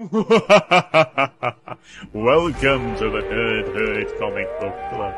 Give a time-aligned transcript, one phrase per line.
[0.12, 0.32] Welcome
[2.96, 5.14] to the Nerd Herd Comic Book Club.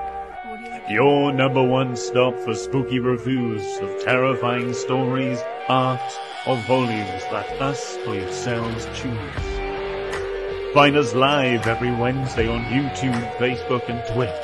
[0.90, 6.00] Your number one stop for spooky reviews of terrifying stories, art,
[6.48, 10.74] or volumes that us or yourselves choose.
[10.74, 14.34] Find us live every Wednesday on YouTube, Facebook, and Twitch,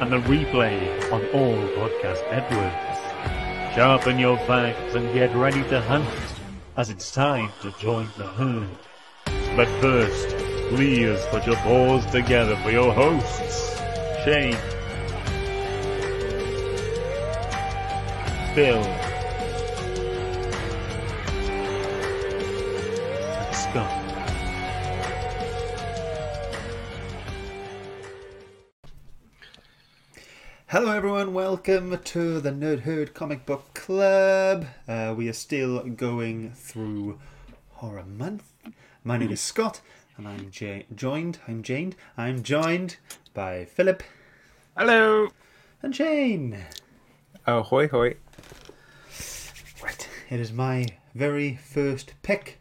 [0.00, 0.82] and the replay
[1.12, 3.76] on all podcast networks.
[3.76, 6.08] Sharpen your facts and get ready to hunt,
[6.76, 8.66] as it's time to join the herd.
[9.60, 10.28] But first,
[10.70, 13.78] please put your paws together for your hosts,
[14.24, 14.56] Shane,
[18.54, 18.82] Phil,
[23.36, 23.92] and Scott.
[30.68, 31.34] Hello, everyone.
[31.34, 34.64] Welcome to the Nerd Herd Comic Book Club.
[34.88, 37.18] Uh, we are still going through
[37.72, 38.49] Horror Month.
[39.02, 39.80] My name is Scott,
[40.16, 41.38] and I'm ja- joined.
[41.48, 41.96] I'm joined.
[42.16, 42.96] I'm joined
[43.32, 44.02] by Philip
[44.76, 45.28] Hello.
[45.82, 46.64] and Shane.
[47.46, 48.16] Oh, hoy hoy.
[49.82, 50.08] Right.
[50.28, 52.58] It is my very first pick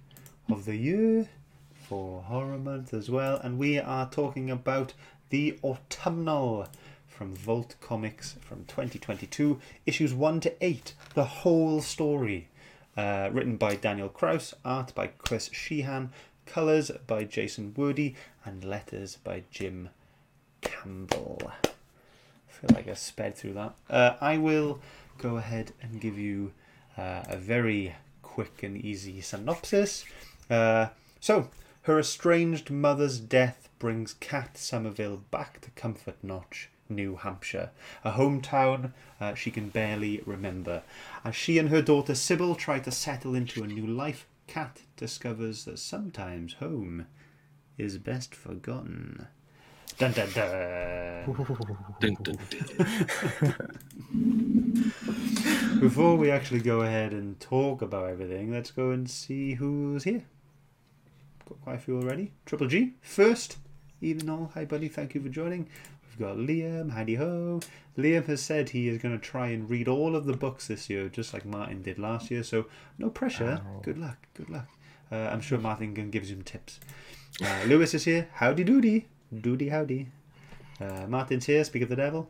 [0.50, 1.28] of the year
[1.74, 4.94] for Horror Month as well, and we are talking about
[5.30, 6.68] the Autumnal
[7.08, 12.48] from Vault Comics from 2022, issues 1 to 8, the whole story.
[12.98, 16.10] Uh, written by Daniel Kraus, art by Chris Shehan,
[16.50, 19.90] colours by Jason Woody, and letters by Jim
[20.62, 21.40] Campbell.
[21.46, 23.76] I feel like I sped through that.
[23.90, 24.80] Uh, I will
[25.18, 26.52] go ahead and give you
[26.98, 30.06] uh, a very quick and easy synopsis.
[30.50, 30.88] Uh,
[31.20, 31.50] so,
[31.84, 37.70] her estranged mother's death brings Kat Somerville back to Comfort Notch, New Hampshire,
[38.04, 40.82] a hometown uh, she can barely remember.
[41.24, 45.66] As she and her daughter Sybil try to settle into a new life, Kat discovers
[45.66, 47.06] that sometimes home
[47.78, 49.28] is best forgotten.
[50.00, 51.24] Dun dun dun.
[52.00, 53.56] Dun, dun, dun.
[55.80, 60.26] Before we actually go ahead and talk about everything, let's go and see who's here.
[61.48, 62.32] Got quite a few already.
[62.48, 63.58] Triple G first.
[64.02, 65.70] Even all, hi buddy, thank you for joining.
[66.20, 67.62] We've got Liam, howdy ho.
[67.98, 70.90] Liam has said he is going to try and read all of the books this
[70.90, 72.44] year, just like Martin did last year.
[72.44, 72.66] So
[72.98, 73.62] no pressure.
[73.84, 74.68] Good luck, good luck.
[75.10, 76.82] Uh, I'm sure Martin can give some tips.
[77.42, 78.28] Uh, Lewis is here.
[78.34, 80.08] Howdy doody, doody howdy.
[80.82, 81.64] Uh, Martin's here.
[81.64, 82.30] Speak of the devil.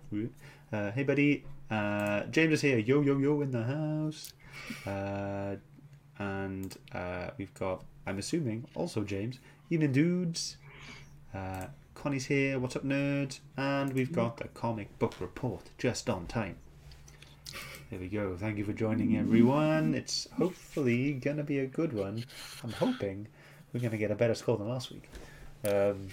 [0.71, 1.43] Uh, hey buddy.
[1.71, 2.77] Uh, James is here.
[2.77, 4.33] Yo yo yo in the house.
[4.85, 5.55] Uh,
[6.19, 9.39] and uh, we've got, I'm assuming, also James.
[9.71, 10.57] Evening dudes.
[11.99, 12.57] Connie's here.
[12.59, 13.41] What's up, nerds?
[13.57, 16.55] And we've got the comic book report just on time.
[17.89, 18.37] There we go.
[18.37, 19.93] Thank you for joining, everyone.
[19.93, 22.23] It's hopefully gonna be a good one.
[22.63, 23.27] I'm hoping
[23.73, 25.09] we're gonna get a better score than last week.
[25.67, 26.07] Um,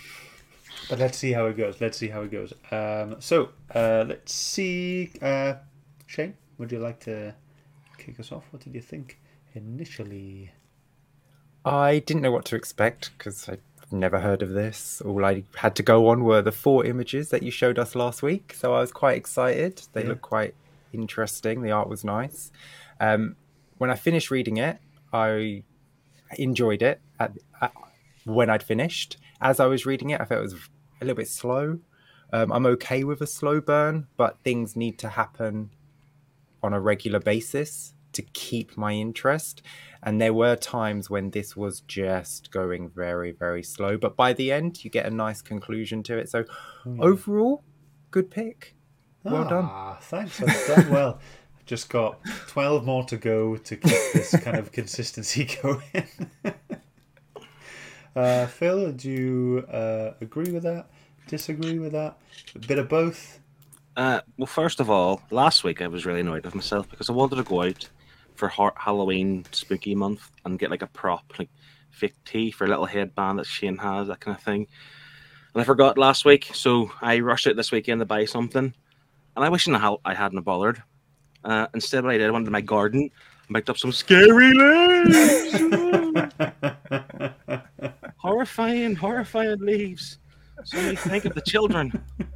[0.91, 1.81] but let's see how it goes.
[1.81, 2.53] Let's see how it goes.
[2.73, 5.13] Um, so uh, let's see.
[5.23, 5.55] Uh,
[6.07, 7.33] Shane, would you like to
[7.97, 8.43] kick us off?
[8.51, 9.21] What did you think
[9.55, 10.51] initially?
[11.65, 13.61] I didn't know what to expect because I've
[13.93, 15.01] never heard of this.
[15.01, 18.23] All I had to go on were the four images that you showed us last
[18.23, 18.55] week.
[18.59, 19.83] So I was quite excited.
[19.93, 20.09] They Yeah.
[20.11, 20.55] look quite
[20.93, 21.63] interesting.
[21.63, 22.51] The art was nice.
[23.01, 23.37] Um,
[23.79, 24.79] when I finished reading it,
[25.13, 25.63] I
[26.39, 27.73] enjoyed it at, at,
[28.25, 29.19] when I'd finished.
[29.41, 31.79] As I was reading it, I felt it was a little bit slow.
[32.33, 35.71] Um, I'm okay with a slow burn, but things need to happen
[36.63, 39.63] on a regular basis to keep my interest.
[40.03, 43.97] And there were times when this was just going very, very slow.
[43.97, 46.29] But by the end, you get a nice conclusion to it.
[46.29, 46.45] So
[46.99, 47.63] overall,
[48.11, 48.75] good pick.
[49.25, 49.65] Well done.
[49.69, 50.41] ah, Thanks.
[50.41, 51.21] I've done well.
[51.59, 56.07] I've just got 12 more to go to keep this kind of consistency going.
[58.17, 60.89] uh, Phil, do you uh, agree with that?
[61.27, 62.19] Disagree with that?
[62.55, 63.41] A bit of both?
[63.97, 67.15] Uh, well, first of all, last week I was really annoyed with myself because I
[67.15, 67.89] wanted to go out
[68.39, 71.51] for ha- Halloween spooky month and get like a prop, like
[71.91, 74.67] fake teeth or a little headband that Shane has, that kind of thing.
[75.55, 78.75] And I forgot last week, so I rushed out this weekend to buy something.
[79.37, 80.83] And I wish I ha- I hadn't bothered.
[81.45, 83.11] Uh, instead, what I did, I went to my garden
[83.47, 85.57] and picked up some scary leaves.
[88.17, 90.19] horrifying, horrifying leaves.
[90.65, 91.93] So many think of the children.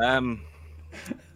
[0.00, 0.42] Um,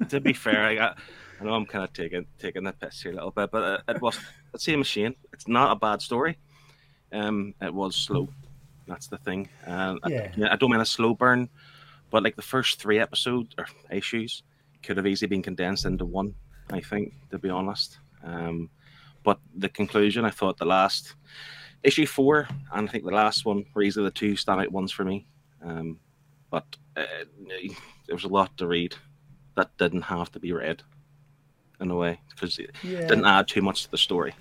[0.09, 0.99] to be fair, I got.
[1.43, 3.79] I know I'm kind of taking taking the piss here a little bit, but uh,
[3.89, 4.19] it was
[4.53, 5.15] the same machine.
[5.33, 6.39] It's not a bad story.
[7.13, 8.29] Um, it was slow.
[8.87, 9.49] That's the thing.
[9.67, 10.31] Um, Yeah.
[10.43, 11.49] I, I don't mind a slow burn,
[12.11, 14.45] but like the first three episodes or issues
[14.83, 16.35] could have easily been condensed into one.
[16.71, 17.99] I think, to be honest.
[18.25, 18.71] Um,
[19.25, 21.15] but the conclusion, I thought the last
[21.83, 25.05] issue four and I think the last one were easily the two standout ones for
[25.05, 25.27] me.
[25.65, 25.99] Um,
[26.51, 26.65] but
[26.97, 27.05] uh,
[28.07, 28.95] there was a lot to read
[29.57, 30.83] that didn't have to be read
[31.81, 33.09] in a way because it Yeah.
[33.09, 34.35] didn't add too much to the story.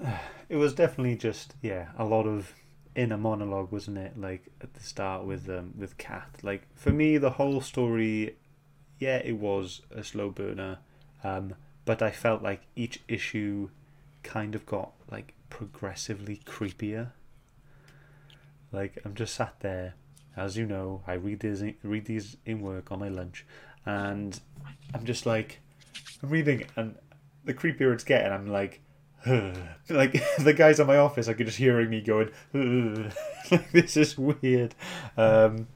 [0.48, 2.54] It was definitely just yeah a lot of
[2.96, 4.18] inner monologue, wasn't it?
[4.18, 6.38] Like at the start with um with Kat.
[6.42, 8.36] Like for me, the whole story,
[8.98, 10.78] yeah, it was a slow burner,
[11.24, 11.54] um,
[11.84, 13.70] but I felt like each issue
[14.22, 17.12] kind of got like progressively creepier.
[18.72, 19.94] Like I'm just sat there,
[20.36, 23.46] as you know, I read these read these in work on my lunch,
[23.86, 24.38] and
[24.94, 25.60] I'm just like,
[26.22, 26.96] I'm reading, and
[27.44, 28.80] the creepier it's getting, I'm like,
[29.26, 32.30] like the guys in my office, could just hearing me going,
[33.50, 34.74] like this is weird.
[35.16, 35.68] Um,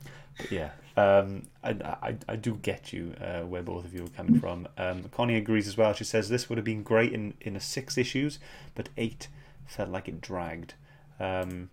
[0.50, 4.38] yeah, um, I, I, I do get you uh, where both of you are coming
[4.40, 4.68] from.
[4.76, 5.92] Um, Connie agrees as well.
[5.92, 8.38] She says this would have been great in in a six issues,
[8.74, 9.28] but eight
[9.66, 10.74] felt like it dragged.
[11.18, 11.70] Um,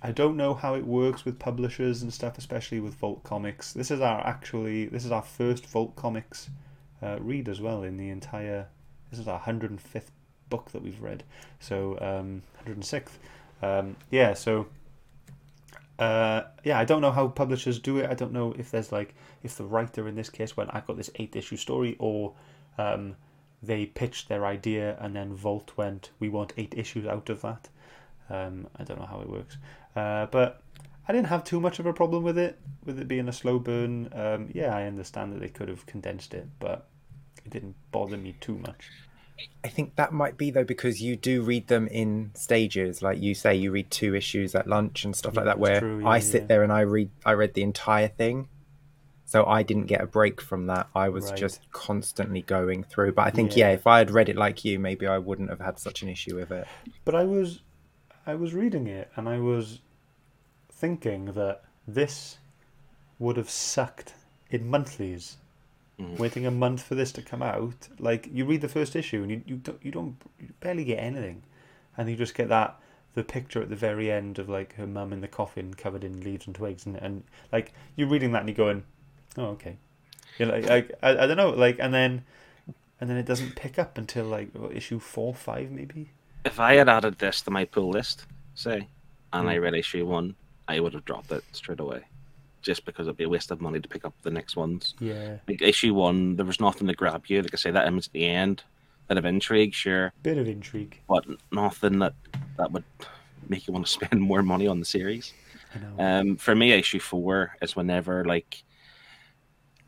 [0.00, 3.72] I don't know how it works with publishers and stuff, especially with Vault Comics.
[3.72, 6.50] This is our actually this is our first Vault Comics
[7.02, 8.66] uh, read as well in the entire.
[9.10, 10.10] This is our hundred and fifth
[10.50, 11.24] book that we've read,
[11.60, 13.18] so um, hundred and sixth.
[13.62, 14.66] Um, yeah, so
[15.98, 18.10] uh, yeah, I don't know how publishers do it.
[18.10, 20.96] I don't know if there's like if the writer in this case went, I've got
[20.96, 22.34] this eight issue story, or
[22.78, 23.16] um,
[23.62, 27.68] they pitched their idea and then Vault went, we want eight issues out of that.
[28.30, 29.56] Um, I don't know how it works,
[29.96, 30.60] uh, but
[31.08, 33.58] I didn't have too much of a problem with it, with it being a slow
[33.58, 34.10] burn.
[34.12, 36.88] Um, yeah, I understand that they could have condensed it, but
[37.44, 38.90] it didn't bother me too much.
[39.64, 43.34] I think that might be though because you do read them in stages, like you
[43.34, 45.58] say, you read two issues at lunch and stuff like that.
[45.58, 46.46] Where true, yeah, I sit yeah.
[46.48, 48.48] there and I read, I read the entire thing,
[49.24, 50.88] so I didn't get a break from that.
[50.94, 51.38] I was Right.
[51.38, 53.12] just constantly going through.
[53.12, 53.68] But I think yeah.
[53.68, 53.74] Yeah.
[53.74, 56.34] if I had read it like you, maybe I wouldn't have had such an issue
[56.34, 56.66] with it.
[57.04, 57.62] But I was,
[58.26, 59.80] I was reading it and I was
[60.78, 62.38] thinking that this
[63.18, 64.14] would have sucked
[64.50, 65.36] in monthlies.
[65.98, 66.18] Mhm.
[66.18, 69.30] Waiting a month for this to come out, like you read the first issue and
[69.30, 71.42] you, you don't you don't you barely get anything,
[71.96, 72.78] and you just get that
[73.14, 76.20] the picture at the very end of like her mum in the coffin covered in
[76.20, 78.84] leaves and twigs and, and like you're reading that and you're going,
[79.36, 79.76] oh okay,
[80.38, 82.22] you're like, like I, I don't know like and then
[83.00, 86.10] and then it doesn't pick up until like what, issue four five maybe.
[86.44, 88.88] If I had added this to my pull list, say,
[89.32, 89.62] and I Hmm.
[89.62, 90.36] read issue one,
[90.68, 92.02] I would have dropped it straight away,
[92.62, 94.94] just because it'd be a waste of money to pick up the next ones.
[95.00, 97.42] Yeah, Like issue one, there was nothing to grab you.
[97.42, 98.62] Like I say, that image at the end,
[99.08, 101.00] bit of intrigue, sure, bit of intrigue.
[101.08, 102.14] but nothing that
[102.58, 102.84] that would
[103.48, 105.32] make you want to spend more money on the series.
[105.74, 106.20] I know.
[106.20, 108.62] Um, for me, issue four is whenever like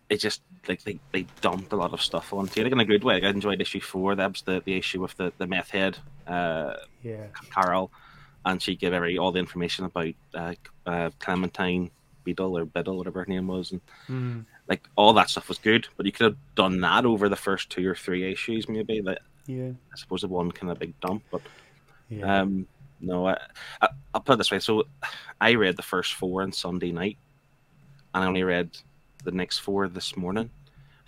[0.09, 2.65] it just like they, they dumped a lot of stuff onto you.
[2.65, 3.15] Like in a good way.
[3.15, 4.15] Like, I enjoyed issue four.
[4.15, 7.91] That was the, the issue with the, the meth head, uh, yeah, Carol,
[8.45, 10.55] and she gave every all the information about uh,
[10.87, 11.91] uh, Clementine
[12.25, 14.45] Beadle or Biddle, whatever her name was, and mm.
[14.69, 15.89] like all that stuff was good.
[15.97, 19.01] But you could have done that over the first two or three issues, maybe.
[19.01, 21.43] That yeah, I suppose it one kind of big dump, but
[22.09, 22.41] yeah.
[22.41, 22.67] um,
[23.01, 23.39] no, I,
[23.81, 24.59] I, I'll put it this way.
[24.59, 24.85] So
[25.41, 27.19] I read the first four on Sunday night,
[28.15, 28.71] and I only read
[29.25, 30.51] the next four this morning.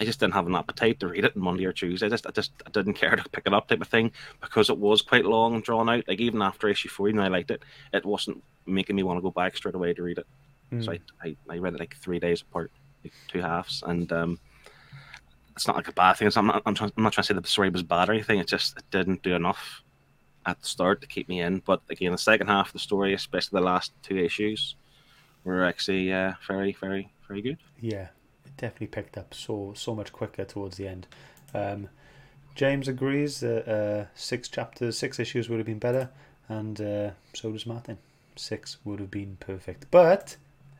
[0.02, 2.06] I just didn't have an appetite to read it on Monday or Tuesday.
[2.06, 4.10] I just, I just, I didn't care to pick it up, type of thing,
[4.40, 6.08] because it was quite long and drawn out.
[6.08, 7.62] Like even after issue four, even I liked it,
[7.92, 10.26] it wasn't making me want to go back straight away to read it.
[10.72, 10.84] Mm.
[10.84, 12.72] So I, I, I read it like three days apart,
[13.04, 14.40] like two halves, and um,
[15.54, 16.26] it's not like a bad thing.
[16.26, 18.12] It's, I'm, not, I'm, trying, I'm not trying to say the story was bad or
[18.12, 18.38] anything.
[18.38, 19.82] It just it didn't do enough
[20.46, 21.60] at the start to keep me in.
[21.64, 24.74] But again, the second half of the story, especially the last two issues,
[25.44, 27.58] were actually uh, very, very, very good.
[27.80, 28.08] Yeah,
[28.56, 31.06] definitely picked up so so much quicker towards the end.
[31.54, 31.88] Um,
[32.54, 36.10] James agrees that uh, six chapters, six issues would have been better,
[36.48, 37.98] and uh, so does Martin.
[38.36, 40.36] Six would have been perfect, but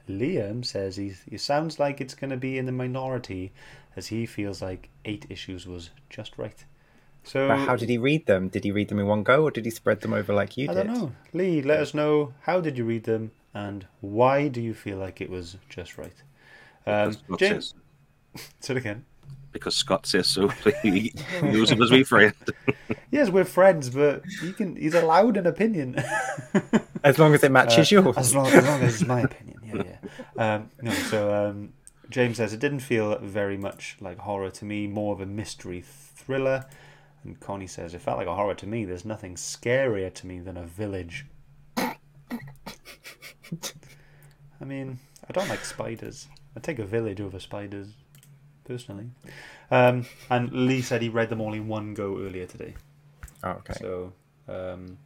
[0.09, 3.52] Liam says he he sounds like it's going to be in the minority,
[3.97, 6.64] as he feels like eight issues was just right.
[7.25, 8.49] So But how did he read them?
[8.49, 10.69] Did he read them in one go, or did he spread them over like you
[10.71, 10.81] I did?
[10.81, 11.12] I don't know.
[11.33, 15.21] Lee, let us know how did you read them and why do you feel like
[15.21, 16.23] it was just right.
[16.87, 17.75] Um, Scott James,
[18.35, 19.05] says, say it again.
[19.53, 20.49] because Scott says so.
[20.83, 21.12] he
[21.43, 22.35] knows it was we friend.
[23.11, 24.75] Yes, we're friends, but you can.
[24.75, 26.03] He's allowed an opinion.
[27.05, 28.17] As long as it matches Uh, yours.
[28.17, 29.61] As long, as long as it's my opinion.
[29.62, 29.83] Yeah,
[30.39, 30.55] yeah.
[30.55, 31.75] Um, no, so um,
[32.09, 35.83] James says it didn't feel very much like horror to me, more of a mystery
[35.85, 36.65] thriller.
[37.23, 38.87] And Connie says it felt like a horror to me.
[38.87, 41.27] There's nothing scarier to me than a village.
[41.77, 41.95] I
[44.65, 44.99] mean,
[45.29, 46.29] I don't like spiders.
[46.56, 47.94] I take a village over spiders,
[48.64, 49.11] personally.
[49.71, 52.75] Um, and Lee said he read them all in one go earlier today.
[53.42, 53.75] Oh, okay.
[53.75, 54.12] So,
[54.49, 54.99] um,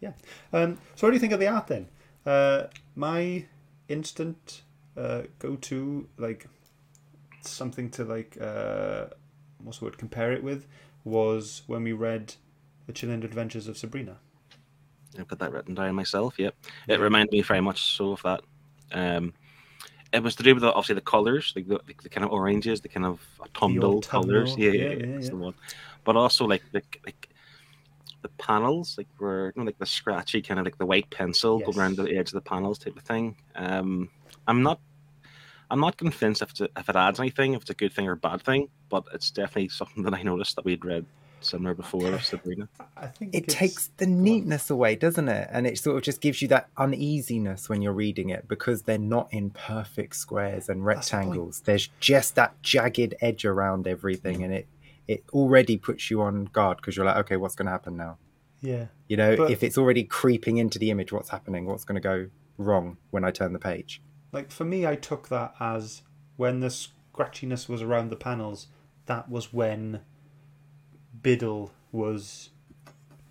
[0.00, 0.12] yeah.
[0.52, 1.88] Um, so what do you think of the art then?
[2.26, 3.46] Uh, my
[3.88, 4.62] instant
[4.96, 6.46] uh, go to like
[7.40, 9.06] something to like uh,
[9.62, 10.66] what's the word compare it with
[11.04, 12.34] was when we read
[12.86, 14.16] the Chilling Adventures of Sabrina.
[15.18, 16.38] I've got that written down myself.
[16.38, 16.54] Yep,
[16.88, 18.42] it reminded me very much so of that.
[18.92, 19.32] Um,
[20.12, 22.80] it was to do with the, obviously the colors, like the, the, kind of oranges,
[22.80, 24.54] the kind of autumnal colors.
[24.56, 25.30] Yeah, yeah, yeah, yeah, yeah, that's yeah.
[25.30, 25.54] the one.
[26.04, 27.28] But also like the like
[28.22, 31.60] the panels, like were you know, like the scratchy kind of like the white pencil
[31.60, 31.74] Yes.
[31.74, 33.36] go around the edge of the panels type of thing.
[33.54, 34.10] Um,
[34.46, 34.80] I'm not.
[35.70, 38.12] I'm not convinced if, a, if it adds anything, if it's a good thing or
[38.12, 41.04] a bad thing, but it's definitely something that I noticed that we'd read
[41.40, 42.68] similar before Sabrina.
[42.96, 45.48] I think It takes the neatness away, doesn't it?
[45.52, 48.98] And it sort of just gives you that uneasiness when you're reading it because they're
[48.98, 51.60] not in perfect squares and That's the rectangles.
[51.60, 54.66] There's just that jagged edge around everything, and it
[55.06, 58.18] it already puts you on guard because you're like, okay, what's going to happen now?
[58.60, 58.86] yeah.
[59.08, 61.64] You know, But- if it's already creeping into the image, what's happening?
[61.64, 62.28] What's going to go
[62.58, 64.02] wrong when I turn the page?
[64.32, 66.02] Like for me, I took that as
[66.36, 68.66] when the scratchiness was around the panels.
[69.06, 70.00] That was when
[71.22, 72.50] Biddle was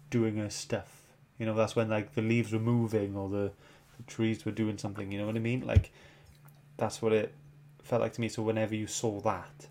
[0.10, 1.04] doing her stuff.
[1.38, 3.52] You know, that's when like the leaves were moving or the,
[3.98, 5.12] the trees were doing something.
[5.12, 5.66] You know what I mean?
[5.66, 5.92] Like
[6.78, 7.34] that's what it
[7.84, 8.30] felt like to me.
[8.30, 9.68] So whenever you saw that,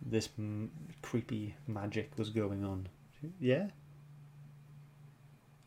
[0.00, 0.70] this m-
[1.02, 2.88] creepy magic was going on.
[3.40, 3.68] Yeah.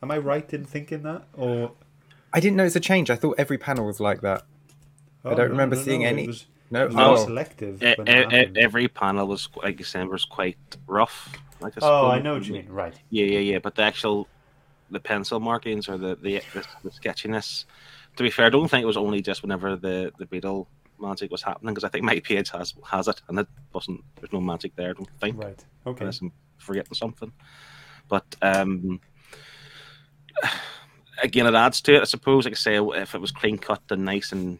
[0.03, 1.73] Am I right in thinking that, or
[2.33, 3.09] I didn't notice a change.
[3.11, 4.43] I thought every panel was like that.
[5.23, 7.25] I Oh, don't no, remember no, seeing no, any- It was, No, it was oh,
[7.25, 7.83] selective.
[7.83, 11.29] E- when e- it e- every panel was, like you said, was quite rough.
[11.61, 12.67] Like Oh, I know what you mean.
[12.69, 12.93] Right.
[13.09, 13.59] Yeah, yeah, yeah.
[13.59, 14.27] But the actual,
[14.89, 17.65] the pencil markings or the the, the, the sketchiness.
[18.17, 20.67] To be fair, I don't think it was only just whenever the the beetle
[20.99, 24.03] magic was happening because I think my page has has it and it wasn't.
[24.15, 24.91] There's no magic there.
[24.91, 25.41] I don't think.
[25.41, 25.65] Right.
[25.85, 26.01] Okay.
[26.01, 27.31] Unless I'm forgetting something.
[28.07, 28.99] But um,
[31.23, 32.01] again, it adds to it.
[32.01, 32.45] I suppose.
[32.45, 34.59] Like I say, if it was clean cut and nice and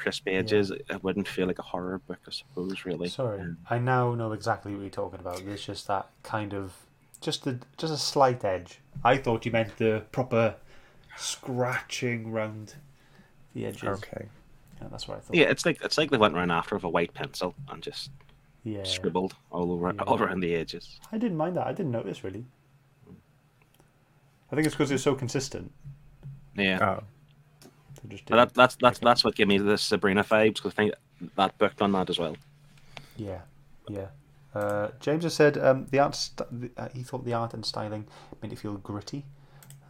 [0.00, 2.18] crisp edges, it wouldn't feel like a horror book.
[2.26, 3.08] I suppose, really.
[3.08, 5.40] Sorry, Um, I now know exactly what you're talking about.
[5.42, 6.74] It's just that kind of
[7.20, 8.80] just a just a slight edge.
[9.04, 10.56] I thought you meant the proper
[11.16, 12.74] scratching round
[13.54, 13.84] the edges.
[13.84, 14.26] okay.
[14.80, 15.36] Yeah, that's what I thought.
[15.36, 18.10] yeah, it's like it's like they went around after with a white pencil and just
[18.64, 18.84] Yeah.
[18.84, 20.02] scribbled all over Yeah.
[20.04, 20.98] all around the edges.
[21.12, 21.66] I didn't mind that.
[21.66, 22.46] I didn't notice really.
[24.50, 25.70] I think it's because it's so consistent.
[26.56, 27.04] Yeah, Oh, They just but
[28.26, 30.94] that, didn't- that's that's that's what gave me the Sabrina vibes because I think
[31.36, 32.36] that book done that as well.
[33.16, 33.40] Yeah,
[33.88, 34.08] yeah.
[34.54, 36.14] Uh, James has said um, the art.
[36.14, 38.06] St- the, uh, he thought the art and styling
[38.42, 39.24] made it feel gritty,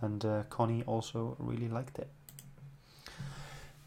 [0.03, 2.09] and uh, Connie also really liked it.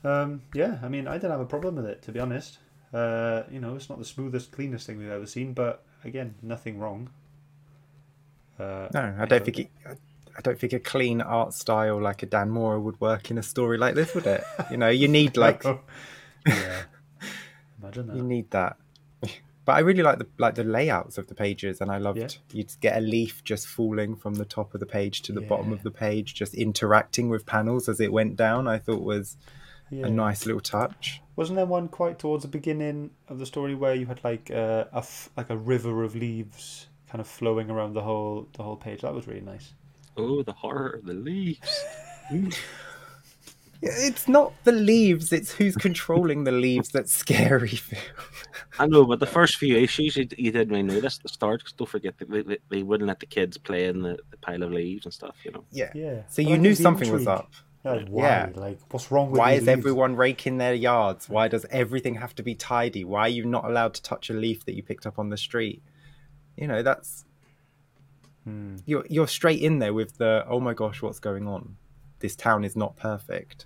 [0.03, 2.59] Um, yeah, I mean, I didn't have a problem with it to be honest.
[2.93, 6.77] Uh, you know, it's not the smoothest, cleanest thing we've ever seen, but again, nothing
[6.77, 7.09] wrong.
[8.59, 9.69] Uh, no, I don't enjoyed think it,
[10.37, 13.43] I don't think a clean art style like a Dan Mora would work in a
[13.43, 14.43] story like this, would it?
[14.71, 15.63] You know, you need like
[16.47, 16.83] yeah.
[17.81, 18.15] Imagine that.
[18.15, 18.77] you need that.
[19.65, 22.27] But I really like the like the layouts of the pages, and I loved Yeah.
[22.51, 25.71] you'd get a leaf just falling from the top of the page to the bottom
[25.71, 28.67] of the page, just interacting with panels as it went down.
[28.67, 29.37] I thought was
[29.89, 30.07] Yeah.
[30.07, 31.21] a nice little touch.
[31.37, 34.85] Wasn't there one quite towards the beginning of the story where you had like uh,
[34.91, 38.75] a f- like a river of leaves kind of flowing around the whole the whole
[38.75, 39.01] page?
[39.01, 39.73] That was really nice.
[40.17, 41.83] Oh, the horror of the leaves.
[43.85, 47.67] It's not the leaves; it's who's controlling the leaves that's scary.
[47.67, 47.99] Phil.
[48.79, 51.61] I know, but the first few issues you, you didn't really notice at the start.
[51.63, 54.37] 'cause don't forget that they, they, they wouldn't let the kids play in the, the
[54.37, 55.35] pile of leaves and stuff.
[55.43, 55.65] You know.
[55.69, 55.91] yeah.
[55.93, 56.21] Yeah.
[56.29, 57.51] So But you knew the something was up.
[57.83, 58.23] Like, why?
[58.23, 58.49] Yeah.
[58.55, 59.67] Like, what's wrong with Why is leaves?
[59.79, 61.27] everyone raking their yards?
[61.27, 63.03] Why does everything have to be tidy?
[63.03, 65.35] Why are you not allowed to touch a leaf that you picked up on the
[65.37, 65.83] street?
[66.55, 67.25] You know, that's
[68.43, 68.75] Hmm.
[68.85, 71.77] you're you're straight in there with the oh my gosh, what's going on?
[72.19, 73.65] This town is not perfect.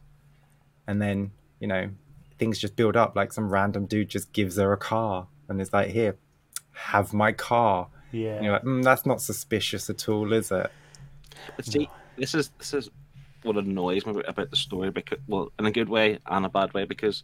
[0.88, 1.90] And then, you know,
[2.38, 5.74] things just build up like some random dude just gives her a car and is
[5.74, 6.18] like, "Here,
[6.74, 8.36] have my car." Yeah.
[8.36, 10.72] And you're like, mm, "That's not suspicious at all, is it?"
[11.56, 12.90] But see, this is this is
[13.44, 14.92] what annoys me about, about the story.
[14.92, 17.24] Because well, in a good way and a bad way, because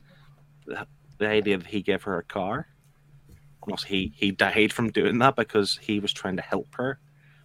[0.66, 2.68] the, the idea that he gave her a car,
[3.66, 7.00] well, he he died from doing that because he was trying to help her.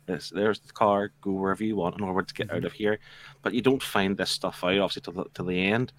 [0.08, 1.12] This, there's the car.
[1.20, 2.66] Go wherever you want in order to get out mm-hmm.
[2.66, 2.98] of here.
[3.42, 5.92] But you don't find this stuff out obviously till the, till the end.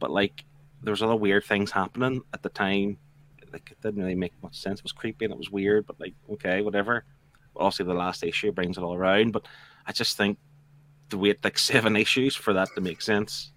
[0.00, 0.44] But like,
[0.82, 2.98] there was other weird things happening at the time.
[3.52, 4.80] Like, it didn't really make much sense.
[4.80, 5.86] It was creepy and it was weird.
[5.86, 7.04] But like, okay, whatever.
[7.54, 9.32] Obviously, the last issue brings it all around.
[9.32, 9.46] But
[9.86, 10.38] I just think
[11.10, 13.52] to wait like seven issues for that to make sense.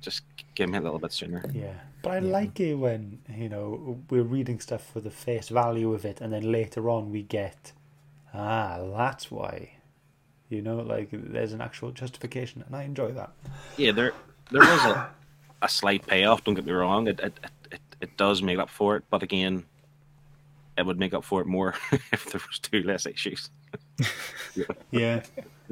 [0.00, 0.22] Just
[0.54, 1.44] give me a little bit sooner.
[1.54, 1.74] Yeah.
[2.02, 6.04] But I like it when, you know, we're reading stuff for the face value of
[6.04, 7.72] it and then later on we get,
[8.34, 9.72] ah, that's why.
[10.48, 13.32] You know, like there's an actual justification, and I enjoy that.
[13.76, 14.12] Yeah, there
[14.50, 15.10] there was a,
[15.60, 16.44] a slight payoff.
[16.44, 17.38] Don't get me wrong; it it,
[17.70, 19.64] it it does make up for it, but again,
[20.78, 21.74] it would make up for it more
[22.12, 23.50] if there was two less issues.
[24.90, 25.22] Yeah,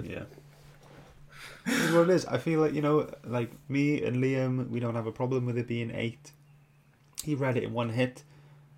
[0.00, 0.24] yeah.
[1.66, 2.26] It's what it is.
[2.26, 5.58] I feel like you know, like me and Liam, we don't have a problem with
[5.58, 6.32] it being eight.
[7.24, 8.22] He read it in one hit.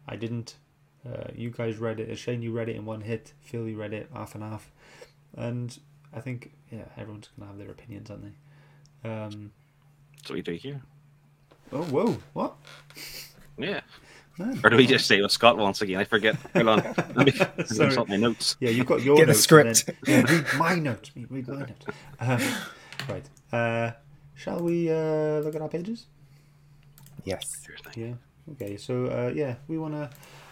[0.06, 0.56] I didn't.
[1.06, 2.16] Uh, you guys read it.
[2.18, 3.32] Shane, you read it in one hit.
[3.40, 4.70] Phil, you read it half and half.
[5.36, 5.76] And
[6.14, 9.08] I think, yeah, everyone's gonna have their opinions, aren't they?
[9.08, 9.52] Um,
[10.16, 10.80] That's what we do here.
[11.72, 12.56] oh, whoa, what?
[13.58, 13.80] Yeah.
[14.38, 14.60] Man.
[14.62, 15.98] Or do we just say with Scott once again?
[15.98, 16.36] I forget.
[16.54, 16.76] Hold on.
[17.16, 17.56] Let me Sorry.
[17.88, 18.56] consult my notes.
[18.60, 19.50] Yeah, you've got your Get the notes.
[19.52, 19.90] and script.
[20.04, 21.16] then- yeah, read my notes.
[21.16, 21.86] me- Read my notes.
[22.20, 22.40] Um,
[23.08, 23.28] right.
[23.52, 23.92] Uh,
[24.34, 26.06] shall we uh, look at our pages?
[27.24, 27.66] Yes.
[27.96, 28.14] Yeah.
[28.52, 28.76] Okay.
[28.76, 30.08] So uh, yeah, we want to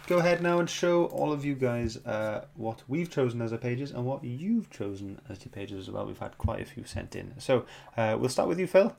[0.06, 3.58] go ahead now and show all of you guys uh, what we've chosen as our
[3.58, 6.06] pages and what you've chosen as your pages as well.
[6.06, 7.34] We've had quite a few sent in.
[7.38, 8.96] So uh, we'll start with you, Phil.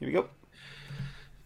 [0.00, 0.28] Here we go.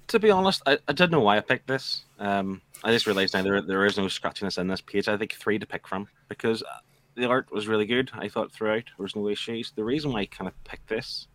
[0.08, 2.04] To be honest, I, I didn't know why I picked this.
[2.18, 5.08] Um, I just realized now there there is no scratchiness in this page.
[5.08, 6.78] I think three to pick from because uh,
[7.14, 8.10] the art was really good.
[8.14, 9.72] I thought throughout there was no issues.
[9.72, 11.26] The reason why I kind of picked this,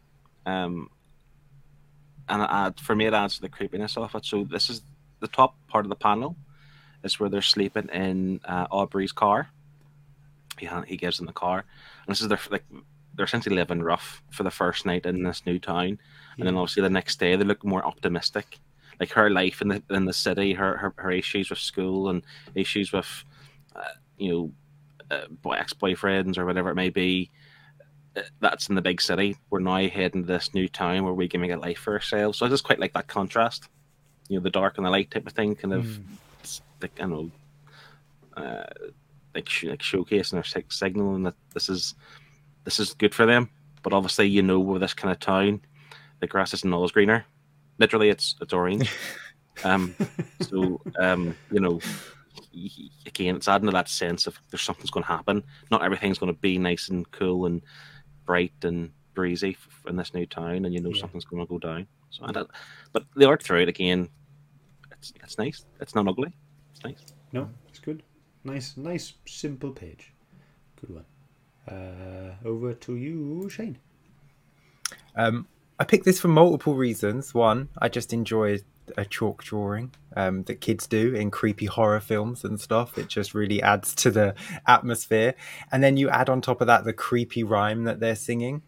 [0.46, 0.90] um,
[2.28, 4.26] and for me it adds to the creepiness of it.
[4.26, 4.82] So this is
[5.20, 6.36] the top part of the panel,
[7.04, 9.50] is where they're sleeping in uh, Aubrey's car.
[10.60, 12.66] He he gives them the car, and this is their like
[13.16, 16.00] they're essentially living rough for the first night in this new town,
[16.38, 18.60] and then obviously the next day they look more optimistic.
[19.00, 22.24] Like her life in the in the city, her her, her issues with school and
[22.54, 23.24] issues with,
[23.76, 24.52] uh, you know,
[25.16, 27.32] uh, boy, ex-boyfriends or whatever it may be.
[28.16, 29.36] uh, That's in the big city.
[29.50, 32.38] We're now heading to this new town where we can make a life for ourselves.
[32.38, 33.68] So I just quite like that contrast.
[34.30, 36.00] You know, the dark and the light type of thing, kind of, it's
[36.84, 37.32] like I know,
[38.38, 38.64] uh,
[39.34, 41.96] like sh- like showcasing or sig- signaling that this is
[42.66, 43.50] this is good for them.
[43.82, 45.62] But obviously, you know, with this kind of town,
[46.20, 47.26] the grass isn't always greener.
[47.80, 48.92] Literally, it's it's orange.
[49.64, 49.96] um,
[50.42, 51.80] so um, you know,
[53.06, 55.44] again, it's adding to that sense of there's something's going to happen.
[55.72, 57.62] Not everything's going to be nice and cool and
[58.26, 61.02] bright and breezy in this new town, and you know Yeah.
[61.02, 61.88] something's going to go down.
[62.12, 62.50] So, I don't,
[62.92, 64.08] but the art through it again,
[64.92, 65.66] it's it's nice.
[65.82, 66.34] It's not ugly.
[66.84, 67.14] It's nice.
[67.32, 68.04] No, it's good.
[68.44, 70.14] Nice, nice, simple page.
[70.80, 71.06] Good one.
[71.68, 73.78] Uh, over to you, Shane.
[75.16, 75.48] Um,
[75.80, 77.34] I picked this for multiple reasons.
[77.34, 78.60] One, I just enjoy
[78.98, 82.98] a chalk drawing um, that kids do in creepy horror films and stuff.
[82.98, 84.36] It just really adds to the
[84.68, 85.36] atmosphere.
[85.72, 88.62] And then you add on top of that the creepy rhyme that they're singing.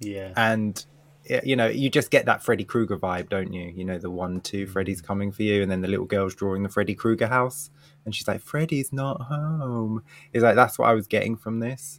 [0.00, 0.32] Yeah.
[0.36, 0.95] and y-
[1.44, 4.40] you know you just get that freddy krueger vibe don't you you know the one
[4.40, 7.70] two freddy's coming for you and then the little girl's drawing the freddy krueger house
[8.04, 11.98] and she's like freddy's not home it's like that's what i was getting from this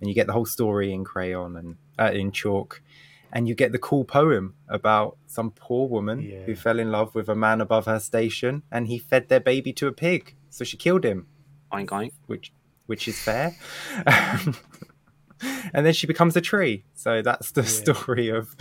[0.00, 2.82] and you get the whole story in crayon and uh, in chalk
[3.32, 6.42] and you get the cool poem about some poor woman Yeah.
[6.44, 9.72] who fell in love with a man above her station and he fed their baby
[9.74, 11.26] to a pig so she killed him
[11.72, 12.12] Oink oink.
[12.26, 12.52] which
[12.86, 13.56] which is fair.
[15.74, 16.84] and then she becomes a tree.
[16.94, 18.54] So that's the story of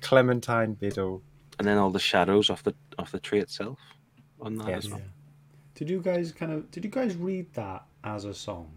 [0.00, 1.22] Clementine Biddle.
[1.58, 3.78] And then all the shadows off the off the tree itself
[4.40, 4.84] on that Yes.
[4.84, 5.00] as well.
[5.00, 5.06] Yeah.
[5.74, 6.70] Did you guys kind of?
[6.70, 8.70] Did you guys read that as a song?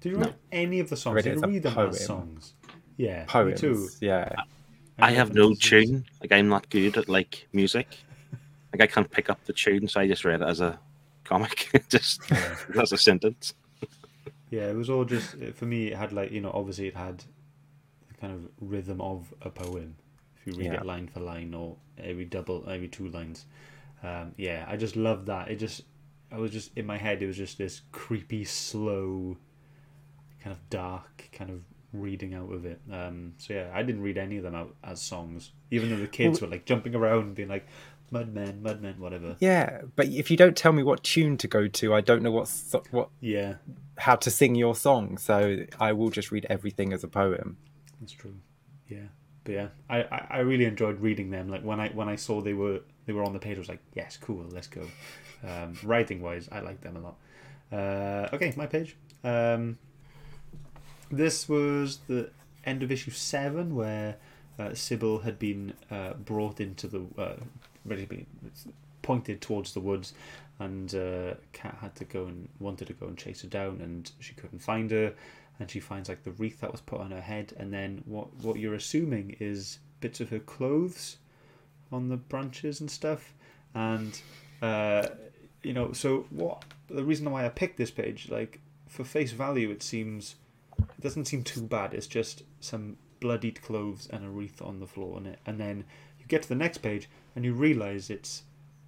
[0.00, 0.24] Did you No.
[0.26, 1.22] read any of the songs?
[1.24, 1.90] Did you read them poem.
[1.90, 2.54] as songs?
[2.96, 3.62] Yeah, Poems.
[3.62, 3.88] me too.
[4.00, 4.34] Yeah.
[4.98, 6.04] I read have no tune.
[6.20, 7.86] Like I'm not good at like music.
[8.72, 10.78] Like I can't pick up the tune, so I just read it as a
[11.24, 12.20] comic, just
[12.78, 13.52] as a sentence.
[14.50, 15.88] Yeah, it was all just for me.
[15.88, 17.24] It had like you know, obviously it had
[18.08, 19.96] the kind of rhythm of a poem.
[20.36, 20.80] If you read Yeah.
[20.80, 23.46] it line for line or every double, every two lines.
[24.02, 25.48] Um, yeah, I just loved that.
[25.50, 25.82] It just,
[26.32, 27.22] I was just in my head.
[27.22, 29.36] It was just this creepy, slow,
[30.42, 31.60] kind of dark, kind of
[31.92, 32.80] reading out of it.
[32.90, 36.06] Um, so yeah, I didn't read any of them out as songs, even though the
[36.06, 37.66] kids were like jumping around being like,
[38.12, 41.94] "Mudmen, Mudmen, whatever." Yeah, but if you don't tell me what tune to go to,
[41.94, 43.54] I don't know what so- what Yeah,
[43.98, 45.18] how to sing your song.
[45.18, 47.56] So I will just read everything as a poem.
[48.00, 48.36] That's true.
[48.88, 49.06] Yeah,
[49.44, 51.48] but yeah, I, I, I really enjoyed reading them.
[51.48, 53.68] Like when I when I saw they were they were on the page, I was
[53.68, 54.82] like, yes, cool, let's go.
[55.46, 57.16] Um, writing wise, I like them a lot.
[57.72, 58.96] Uh, okay, my page.
[59.22, 59.78] Um,
[61.10, 62.30] this was the
[62.64, 64.16] end of issue seven where
[64.58, 67.36] uh, Sybil had been uh, brought into the uh,
[67.86, 68.26] be
[69.02, 70.12] pointed towards the woods,
[70.58, 74.10] and uh, Kat had to go and wanted to go and chase her down, and
[74.20, 75.14] she couldn't find her,
[75.58, 78.32] and she finds like the wreath that was put on her head, and then what
[78.42, 81.16] what you're assuming is bits of her clothes
[81.92, 83.34] on the branches and stuff,
[83.74, 84.20] and
[84.62, 85.06] uh,
[85.62, 89.70] you know, so what the reason why I picked this page, like for face value,
[89.70, 90.36] it seems
[90.78, 91.94] it doesn't seem too bad.
[91.94, 95.84] It's just some bloodied clothes and a wreath on the floor on it, and then
[96.18, 98.42] you get to the next page and you realise it's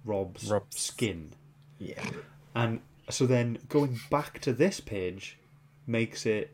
[0.05, 1.31] Rob's, Rob's- skin,
[1.79, 2.03] Yeah.
[2.55, 5.37] and so then going back to this page
[5.87, 6.51] makes it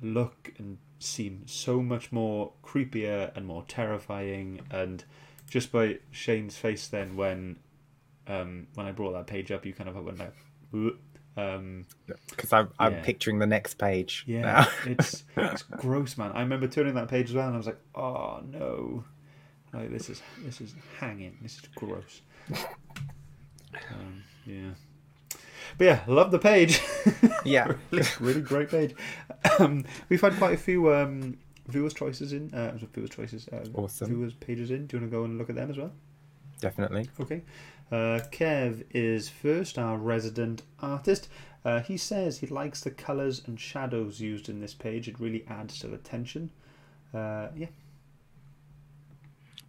[0.00, 5.04] look and seem so much more creepier and more terrifying, and
[5.48, 7.56] just by Shane's face then when
[8.28, 10.34] um, when I brought that page up, you kind of went like.
[11.36, 11.86] Um,
[12.30, 13.02] Because I'm, I'm Yeah.
[13.02, 14.24] picturing the next page.
[14.26, 14.68] yeah, now.
[14.86, 16.30] it's it's gross, man.
[16.32, 19.04] I remember turning that page as well, and I was like, "Oh no,
[19.72, 21.36] like this is this is hanging.
[21.42, 22.22] This is gross."
[23.90, 24.72] Um, yeah,
[25.78, 26.80] but yeah, love the page.
[27.44, 27.72] yeah.
[27.90, 28.94] really, really great page.
[29.58, 32.52] Um, we've had quite a few um, viewers' choices in.
[32.54, 33.48] Uh, viewers' choices.
[33.48, 34.08] Uh, Awesome.
[34.08, 34.86] Viewers' pages in.
[34.86, 35.92] Do you want to go and look at them as well?
[36.60, 37.08] Definitely.
[37.20, 37.42] Okay.
[37.90, 41.28] Uh, Kev is first, our resident artist.
[41.64, 45.08] Uh, he says he likes the colours and shadows used in this page.
[45.08, 46.50] It really adds to the tension.
[47.12, 47.66] Uh, yeah.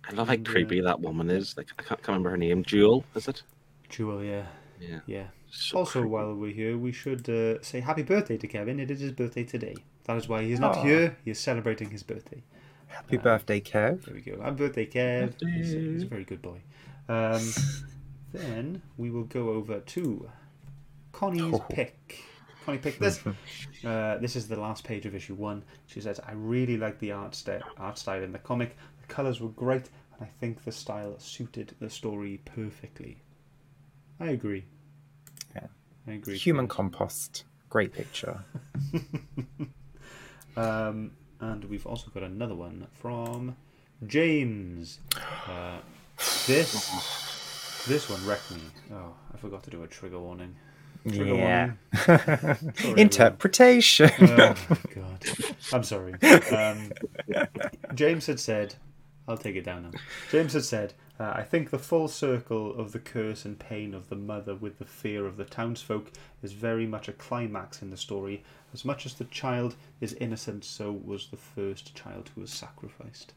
[0.10, 1.56] I love how And, uh, creepy that woman is.
[1.58, 2.63] Like I can't, can't remember her name.
[2.63, 3.44] Jewel, is it?
[3.89, 4.46] Jewel, yeah.
[4.80, 5.00] Yeah.
[5.06, 5.28] Yeah.
[5.52, 6.10] So also, creepy.
[6.10, 8.80] while we're here, we should uh, say happy birthday to Kevin.
[8.80, 9.76] It is his birthday today.
[10.06, 10.84] That is why he is not Aw.
[10.84, 11.18] here.
[11.24, 12.44] He is celebrating his birthday.
[12.88, 14.04] Happy birthday, Kev.
[14.06, 14.42] There we go.
[14.42, 15.34] Happy birthday, Kev.
[15.39, 16.60] He's, a, he's a very good boy.
[17.10, 17.42] Um,
[18.34, 20.30] then we will go over to
[21.12, 21.66] Connie's Oh.
[21.70, 22.20] pick.
[22.66, 23.20] Connie picked this.
[23.84, 25.63] Uh, this is the last page of issue one.
[25.88, 28.78] She says, "I really like the art, st- art style in the comic.
[29.08, 33.18] The colours were great, and I think the style suited the story perfectly."
[34.20, 34.66] I agree.
[35.56, 35.68] Yeah.
[36.08, 36.38] I agree.
[36.38, 37.44] Human compost.
[37.70, 38.44] Great picture.
[40.56, 43.56] Um, and we've also got another one from
[44.06, 45.00] James.
[45.48, 45.80] Uh,
[46.46, 48.62] this this one wrecked me.
[48.92, 50.56] Oh, I forgot to do a trigger warning.
[51.08, 51.72] Trigger yeah.
[52.76, 54.12] Sorry, Interpretation.
[54.22, 54.56] Oh
[54.94, 55.26] god.
[55.74, 56.13] I'm sorry.
[56.52, 56.92] Um,
[57.96, 58.76] James had said,
[59.28, 59.92] I'll take it down now.
[60.32, 64.10] James had said, uh, I think the full circle of the curse and pain of
[64.10, 67.96] the mother with the fear of the townsfolk is very much a climax in the
[67.98, 68.44] story.
[68.74, 73.34] As much as the child is innocent, so was the first child who was sacrificed.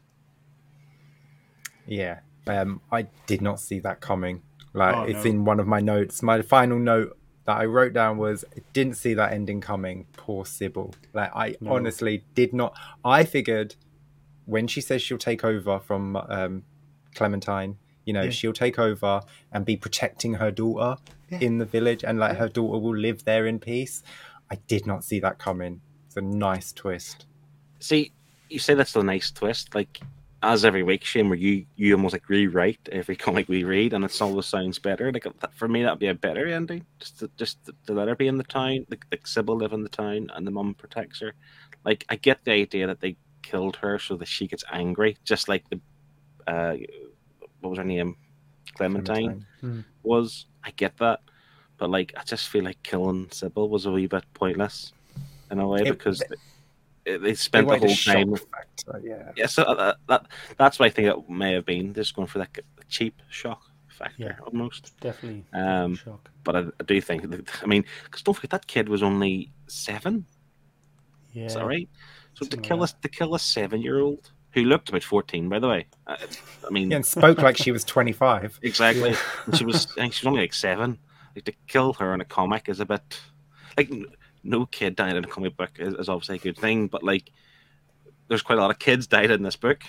[1.85, 2.19] Yeah.
[2.47, 4.41] Um, I did not see that coming.
[4.73, 5.29] Like Oh, it's no.
[5.31, 6.21] in one of my notes.
[6.21, 10.05] My final note that I wrote down was didn't see that ending coming.
[10.17, 10.93] Poor Sybil.
[11.13, 11.73] Like I No.
[11.73, 12.75] honestly did not.
[13.05, 13.75] I figured
[14.47, 16.63] when she says she'll take over from um,
[17.13, 18.29] Clementine, you know, Yeah.
[18.31, 21.39] she'll take over and be protecting her daughter Yeah.
[21.41, 22.39] in the village, and like Yeah.
[22.39, 24.01] her daughter will live there in peace.
[24.49, 25.81] I did not see that coming.
[26.07, 27.25] It's a nice twist.
[27.79, 28.13] See,
[28.49, 29.75] you say that's a nice twist.
[29.75, 29.99] Like
[30.43, 34.05] as every week, Shane, where you you almost like rewrite every comic we read, and
[34.05, 35.11] it always sounds better.
[35.11, 36.85] Like for me, that'd be a better ending.
[36.99, 39.73] Just to, just to, to let her be in the town, like, like Sybil live
[39.73, 41.33] in the town, and the mum protects her.
[41.83, 43.17] Like I get the idea that they
[43.49, 45.79] killed her so that she gets angry, just like the
[46.53, 46.75] uh,
[47.61, 48.15] what was her name,
[48.75, 49.81] Clementine, Hmm.
[50.03, 50.45] was.
[50.63, 51.19] I get that,
[51.77, 54.93] but like I just feel like killing Sybil was a wee bit pointless
[55.51, 56.21] in a way It- because
[57.05, 58.35] they, they spent the whole time.
[58.35, 59.31] factor, yeah.
[59.37, 60.25] Yeah, so uh, that
[60.57, 61.93] that's what I think it may have been.
[61.93, 62.51] Just going for that
[62.89, 64.35] cheap shock factor Yeah.
[64.45, 64.93] almost.
[64.99, 65.45] Definitely.
[65.53, 66.29] Um, shock.
[66.43, 67.23] But I, I do think,
[67.63, 70.25] I mean, because don't forget that kid was only seven.
[71.33, 71.45] Yeah.
[71.45, 71.89] Is that right?
[72.37, 75.67] So to kill like us, to kill a seven-year-old who looked about fourteen, by the
[75.67, 75.87] way.
[76.05, 76.17] I,
[76.65, 78.59] I mean, Yeah, and spoke like she was 25.
[78.63, 79.15] exactly.
[79.45, 80.99] And she was, I think she was only like seven.
[81.35, 83.19] Like to kill her in a comic is a bit
[83.75, 83.91] like
[84.43, 87.31] no kid dying in a comic book is, is obviously a good thing, but like
[88.27, 89.81] there's quite a lot of kids died in this book.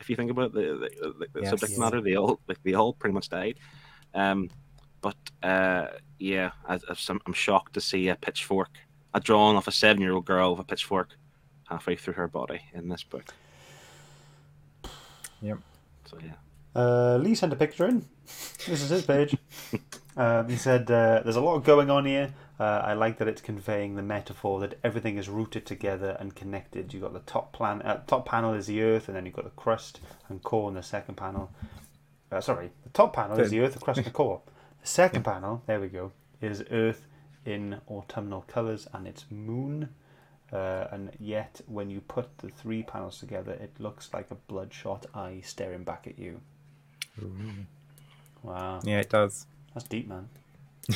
[0.00, 1.50] If you think about the the, the, Yes.
[1.50, 1.78] subject Yes.
[1.78, 3.58] matter, they all like they all pretty much died.
[4.14, 4.48] Um,
[5.02, 8.70] but uh, yeah, I, I'm, I'm shocked to see a pitchfork,
[9.12, 11.10] a drawing of a seven-year-old girl with a pitchfork
[11.68, 13.34] halfway through her body in this book.
[15.40, 15.58] Yep.
[16.06, 16.34] So yeah.
[16.74, 18.04] Uh, Lee sent a picture in.
[18.66, 19.34] This is his page.
[20.16, 22.34] um, he said, uh, "There's a lot going on here.
[22.60, 26.92] Uh, I like that it's conveying the metaphor that everything is rooted together and connected.
[26.92, 27.80] You have got the top plan.
[27.82, 30.74] Uh, top panel is the Earth, and then you've got the crust and core in
[30.74, 31.50] the second panel.
[32.30, 34.42] Uh, sorry, the top panel is the Earth, the crust, and the core.
[34.80, 37.04] The second panel, there we go, is Earth
[37.44, 39.88] in autumnal colours and it's moon."
[40.52, 45.04] Uh, and yet, when you put the three panels together, it looks like a bloodshot
[45.14, 46.40] eye staring back at you.
[48.42, 49.46] Wow, Yeah, it does.
[49.74, 50.28] that's deep, man.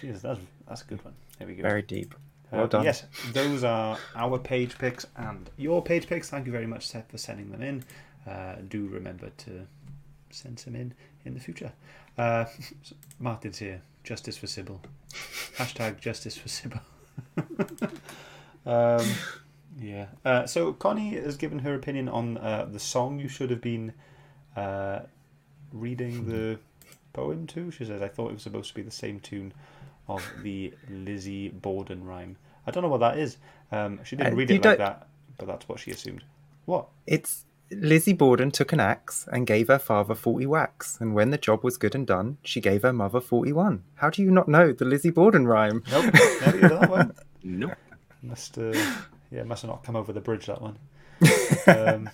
[0.00, 1.14] Jeez, that's that's a good one.
[1.38, 1.62] There we go.
[1.62, 2.14] Very deep.
[2.52, 2.84] Uh, Well done.
[2.84, 6.30] Yes, those are our page picks and your page picks.
[6.30, 7.84] Thank you very much, Seth, for sending them in.
[8.26, 9.66] Uh, do remember to
[10.30, 11.72] send some in in the future.
[12.16, 12.46] Uh,
[13.18, 13.82] Martin's here.
[14.04, 14.80] Justice for Sybil.
[15.58, 16.80] Hashtag Justice for Sybil.
[18.66, 19.06] Um,
[19.80, 20.06] yeah.
[20.24, 23.94] Uh, so Connie has given her opinion on uh, the song you should have been
[24.56, 25.00] uh,
[25.72, 26.58] reading the
[27.14, 27.70] poem to.
[27.70, 29.54] She says, I thought it was supposed to be the same tune
[30.06, 32.36] of the Lizzie Borden rhyme.
[32.66, 33.38] I don't know what that is.
[33.72, 36.24] Um, she didn't Uh, read it like don't- that, but that's what she assumed.
[36.66, 36.88] What?
[37.06, 41.38] It's Lizzie Borden took an axe and gave her father 40 whacks, and when the
[41.38, 43.84] job was good and done, she gave her mother 41.
[43.96, 45.82] How do you not know the Lizzie Borden rhyme?
[45.90, 47.12] Nope, never heard that one.
[47.44, 47.78] Nope.
[48.20, 48.74] Must uh,
[49.30, 50.76] yeah, must have not come over the bridge that one.
[51.68, 52.10] um,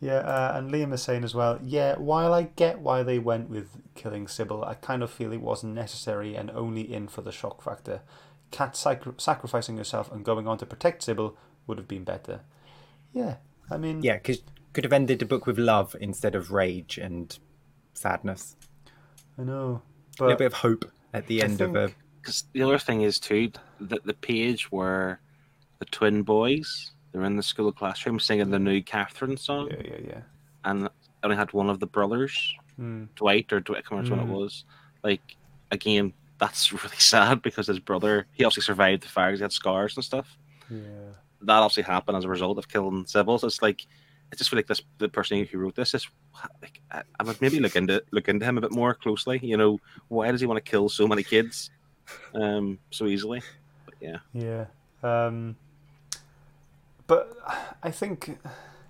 [0.00, 1.58] yeah, uh, and Liam is saying as well.
[1.62, 5.40] Yeah, while I get why they went with killing Sybil, I kind of feel it
[5.40, 8.02] wasn't necessary and only in for the shock factor.
[8.50, 12.40] Kat sacri- sacrificing herself and going on to protect Sybil would have been better.
[13.12, 13.36] Yeah,
[13.70, 14.42] I mean, Yeah, because
[14.72, 17.36] could have ended the book with love instead of rage and
[17.94, 18.56] sadness.
[19.38, 19.82] I know,
[20.18, 21.90] but a little bit of hope at the I end of a.
[22.20, 25.20] Because the other thing is too that the page where
[25.78, 29.98] the twin boys they're in the school classroom singing the new Catherine song, yeah, yeah,
[30.08, 30.20] yeah.
[30.64, 30.88] and
[31.22, 34.28] only had one of the brothers, Mm, Dwight or Dwight, I can't remember Mm.
[34.28, 34.64] which it was.
[35.02, 35.36] Like
[35.70, 39.96] again, that's really sad because his brother he obviously survived the fires, he had scars
[39.96, 40.36] and stuff.
[40.70, 41.12] yeah.
[41.42, 43.06] That obviously happened as a result of killing.
[43.06, 43.86] So it's like
[44.32, 46.08] I just feel like this the person who wrote this is
[46.62, 49.38] like I, I would maybe look into look into him a bit more closely.
[49.42, 51.70] You know, why does he want to kill so many kids
[52.34, 53.42] um so easily?
[53.84, 54.18] But yeah.
[54.32, 54.66] Yeah.
[55.02, 55.56] Um,
[57.06, 57.36] but
[57.82, 58.28] I think,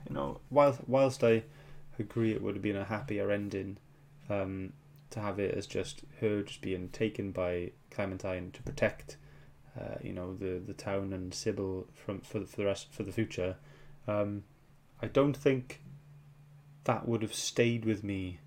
[0.09, 1.43] you know, whilst, whilst I
[1.99, 3.77] agree it would have been a happier ending
[4.31, 4.73] um,
[5.11, 9.17] to have it as just her just being taken by Clementine to protect,
[9.79, 13.13] uh, you know, the, the town and Sybil from for, for the rest for the
[13.13, 13.57] future.
[14.09, 14.45] Um,
[15.03, 15.83] I don't think
[16.85, 18.39] that would have stayed with me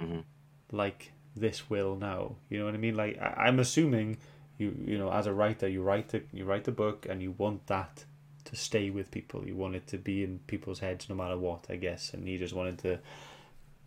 [0.00, 0.24] Mhm.
[0.72, 2.36] like this will now.
[2.48, 2.96] You know what I mean?
[2.96, 4.18] Like I, I'm assuming
[4.58, 7.32] you you know as a writer you write a you write a book and you
[7.32, 8.04] want that
[8.44, 9.46] to stay with people.
[9.46, 12.12] You want it to be in people's heads no matter what, I guess.
[12.12, 12.98] And he just wanted to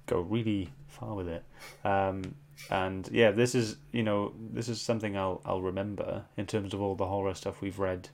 [0.08, 1.44] go really far with it.
[1.84, 2.36] Um,
[2.70, 6.82] and yeah, this is you know this is something I'll I'll remember in terms of
[6.82, 8.10] all the horror stuff we've read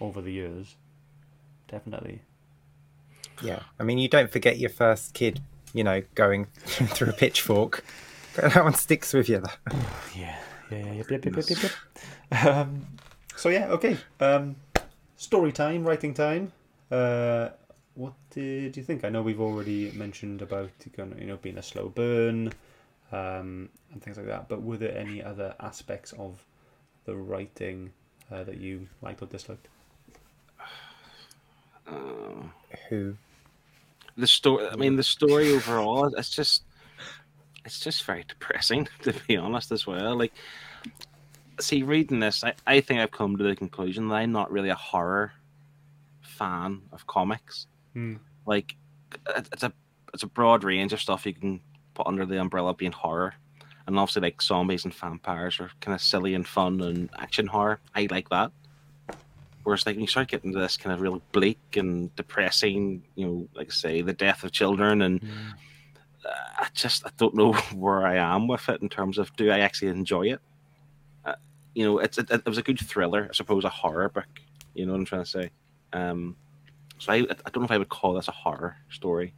[0.00, 0.76] over the years.
[1.68, 2.22] Definitely.
[3.42, 5.40] Yeah, I mean, you don't forget your first kid,
[5.72, 7.84] you know, going through a pitchfork.
[8.34, 9.40] That one sticks with you.
[9.40, 9.76] though.
[10.16, 10.38] Yeah,
[10.70, 11.58] yeah, yeah, yep, yep, yep, yep,
[12.30, 12.44] yep.
[12.46, 12.86] Um,
[13.36, 13.98] so yeah, okay.
[14.20, 14.56] Um,
[15.18, 16.50] story time, writing time.
[16.90, 17.50] Uh,
[17.94, 19.04] what did you think?
[19.04, 22.52] I know we've already mentioned about you know being a slow burn,
[23.12, 24.48] um, and things like that.
[24.48, 26.44] But were there any other aspects of
[27.04, 27.92] the writing
[28.30, 29.68] uh, that you liked or disliked?
[31.86, 32.48] Uh,
[32.88, 33.16] Who?
[34.16, 36.64] the story i mean the story overall it's just
[37.64, 40.32] it's just very depressing to be honest as well like
[41.60, 44.68] see reading this I, I think i've come to the conclusion that i'm not really
[44.68, 45.32] a horror
[46.20, 48.16] fan of comics Hmm.
[48.46, 48.76] like
[49.36, 49.72] it's a
[50.14, 51.60] it's a broad range of stuff you can
[51.94, 53.34] put under the umbrella of being horror
[53.86, 57.80] and obviously like zombies and vampires are kind of silly and fun and action horror
[57.94, 58.52] i like that
[59.64, 63.26] Whereas, like, when you start getting to this kind of real bleak and depressing, you
[63.26, 65.22] know, like I say, the death of children, and
[66.24, 69.50] uh, I just I don't know where I am with it in terms of do
[69.50, 70.40] I actually enjoy it?
[71.24, 71.34] Uh,
[71.74, 74.26] you know, it's it, it was a good thriller, I suppose, a horror book.
[74.74, 75.50] You know what I'm trying to say?
[75.92, 76.36] Um,
[76.98, 79.32] so I I don't know if I would call this a horror story,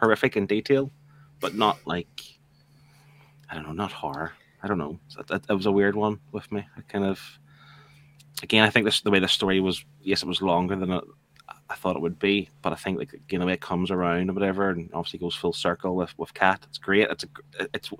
[0.00, 0.90] horrific in detail,
[1.40, 2.20] but not like
[3.50, 4.32] I don't know, not horror.
[4.62, 5.00] I don't know.
[5.18, 6.66] It, it, it was a weird one with me.
[6.76, 7.20] I kind of
[8.42, 9.84] again, I think this the way the story was.
[10.02, 11.04] Yes, it was longer than it,
[11.68, 14.30] I thought it would be, but I think like again the way it comes around
[14.30, 16.64] or whatever, and obviously goes full circle with with Kat.
[16.68, 17.08] It's great.
[17.10, 17.90] It's a it's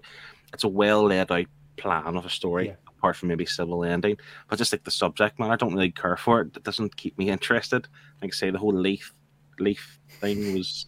[0.52, 2.68] it's a well laid out plan of a story.
[2.68, 2.74] Yeah.
[2.98, 6.18] Apart from maybe Sybil ending, but just like the subject matter, I don't really care
[6.18, 6.54] for it.
[6.54, 7.88] It doesn't keep me interested.
[8.20, 9.14] Like I say, the whole leaf
[9.58, 10.86] leaf thing was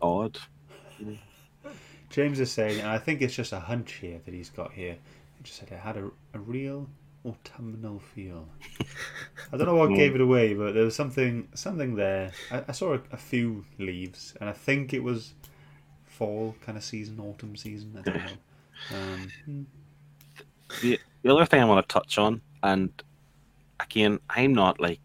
[0.00, 0.38] odd.
[2.10, 4.96] James is saying, and I think it's just a hunch here that he's got here.
[5.36, 6.88] He just said it had a, a real
[7.24, 8.48] autumnal feel.
[9.52, 12.32] I don't know what gave it away, but there was something something there.
[12.50, 15.34] I, I saw a, a few leaves, and I think it was
[16.04, 17.96] fall kind of season, autumn season.
[17.98, 18.30] I don't know.
[18.92, 19.62] Um, hmm.
[20.80, 22.90] the, the other thing I want to touch on, and
[23.78, 25.00] again, I'm not like,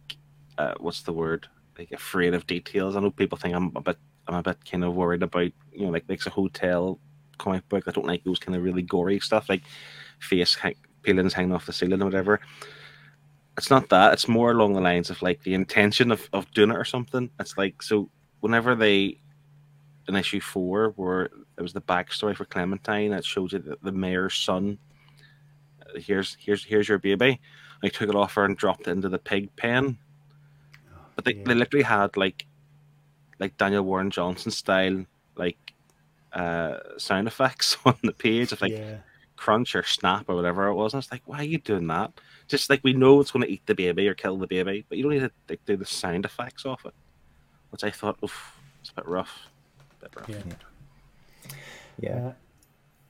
[0.58, 1.48] uh, what's the word?
[1.78, 2.96] Like afraid of details.
[2.96, 5.86] I know people think I'm a bit, I'm a bit kind of worried about, you
[5.86, 7.00] know, like like a hotel
[7.38, 7.84] comic book.
[7.88, 9.64] I don't like those kind of really gory stuff, like
[10.20, 12.40] face hang- peelings hanging off the ceiling or whatever.
[13.58, 14.14] It's not that.
[14.14, 17.30] It's more along the lines of like the intention of, of doing it or something.
[17.40, 18.10] It's like so
[18.40, 19.20] whenever they
[20.08, 23.92] in issue four where it was the backstory for Clementine that showed you that the
[23.92, 24.78] mayor's son
[25.82, 27.40] uh, here's here's here's your baby.
[27.84, 29.98] I took it off her and dropped it into the pig pen.
[31.16, 31.44] But they, yeah.
[31.46, 32.46] they literally had like
[33.40, 35.58] like Daniel Warren Johnson style like
[36.34, 38.98] uh sound effects on the page of like yeah.
[39.36, 40.94] crunch or snap or whatever it was.
[40.94, 42.12] And it's like, why are you doing that?
[42.48, 44.98] Just like we know it's going to eat the baby or kill the baby, but
[44.98, 46.94] you don't need to like, do the sound effects off it.
[47.70, 49.48] Which I thought, oof, it's a bit rough.
[50.00, 50.30] bit rough.
[50.30, 51.52] Yeah.
[52.00, 52.28] Yeah.
[52.28, 52.34] Uh,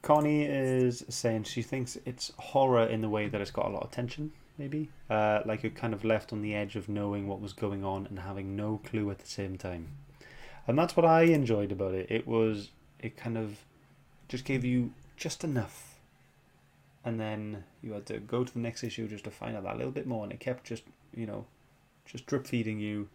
[0.01, 3.83] Connie is saying she thinks it's horror in the way that it's got a lot
[3.83, 4.89] of tension, maybe.
[5.09, 8.07] Uh, like you're kind of left on the edge of knowing what was going on
[8.07, 9.87] and having no clue at the same time.
[10.67, 12.08] And that's what I enjoyed about it.
[12.10, 13.60] It was, it kind of
[14.27, 15.99] just gave you just enough.
[17.06, 19.77] And then you had to go to the next issue just to find out that
[19.77, 20.23] little bit more.
[20.23, 20.84] And it kept just,
[21.15, 21.45] you know,
[22.06, 23.08] just drip feeding you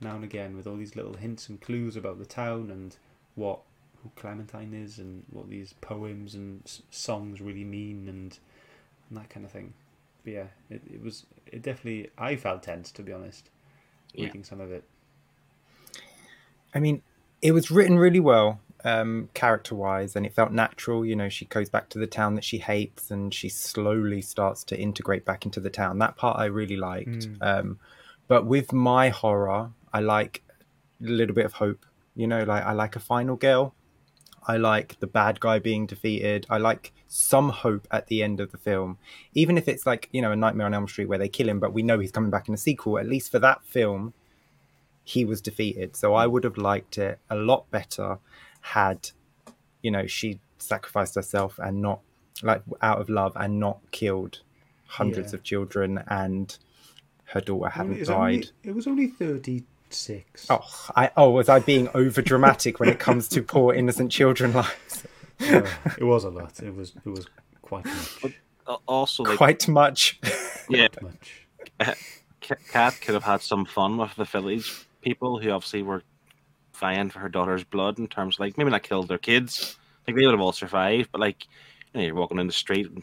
[0.00, 2.96] now and again with all these little hints and clues about the town and
[3.34, 3.60] what
[4.02, 8.38] who Clementine is and what these poems and s- songs really mean and,
[9.08, 9.74] and that kind of thing.
[10.24, 13.50] But yeah, it, it was it definitely I felt tense to be honest,
[14.14, 14.24] Yeah.
[14.26, 14.84] reading some of it.
[16.74, 17.02] I mean,
[17.42, 21.04] it was written really well, um, character wise, and it felt natural.
[21.04, 24.64] You know, she goes back to the town that she hates and she slowly starts
[24.64, 25.98] to integrate back into the town.
[25.98, 27.28] That part I really liked.
[27.28, 27.36] Mm.
[27.40, 27.78] Um,
[28.28, 30.42] but with my horror, I like
[31.02, 31.84] a little bit of hope.
[32.14, 33.74] You know, like I like a final girl.
[34.46, 36.46] I like the bad guy being defeated.
[36.48, 38.98] I like some hope at the end of the film,
[39.34, 41.60] even if it's like you know a Nightmare on Elm Street where they kill him,
[41.60, 42.98] but we know he's coming back in a sequel.
[42.98, 44.14] At least for that film,
[45.10, 45.96] he was defeated.
[45.96, 46.32] So I hmm.
[46.32, 48.18] would have liked it a lot better
[48.60, 49.10] had,
[49.82, 52.00] you know, she sacrificed herself and not
[52.42, 54.40] like out of love and not killed
[54.86, 55.38] hundreds Yeah.
[55.38, 56.56] of children and
[57.24, 58.16] her daughter hadn't It's died.
[58.16, 60.46] only- it was only thirty six.
[60.48, 64.52] Oh, I oh, was I being over dramatic when it comes to poor innocent children
[64.52, 65.06] lives?
[65.40, 66.60] it was a lot.
[66.62, 67.26] It was it was
[67.62, 68.24] quite much.
[68.24, 70.20] Al- uh, Also, like, Quite much.
[70.68, 71.46] yeah, much.
[72.40, 76.02] K- Kat could have had some fun with the village people who obviously were
[76.74, 79.76] vying for her daughter's blood in terms of like maybe not killed their kids.
[80.06, 81.46] Like they would have all survived, but like
[81.92, 83.02] you know, you're walking in the street and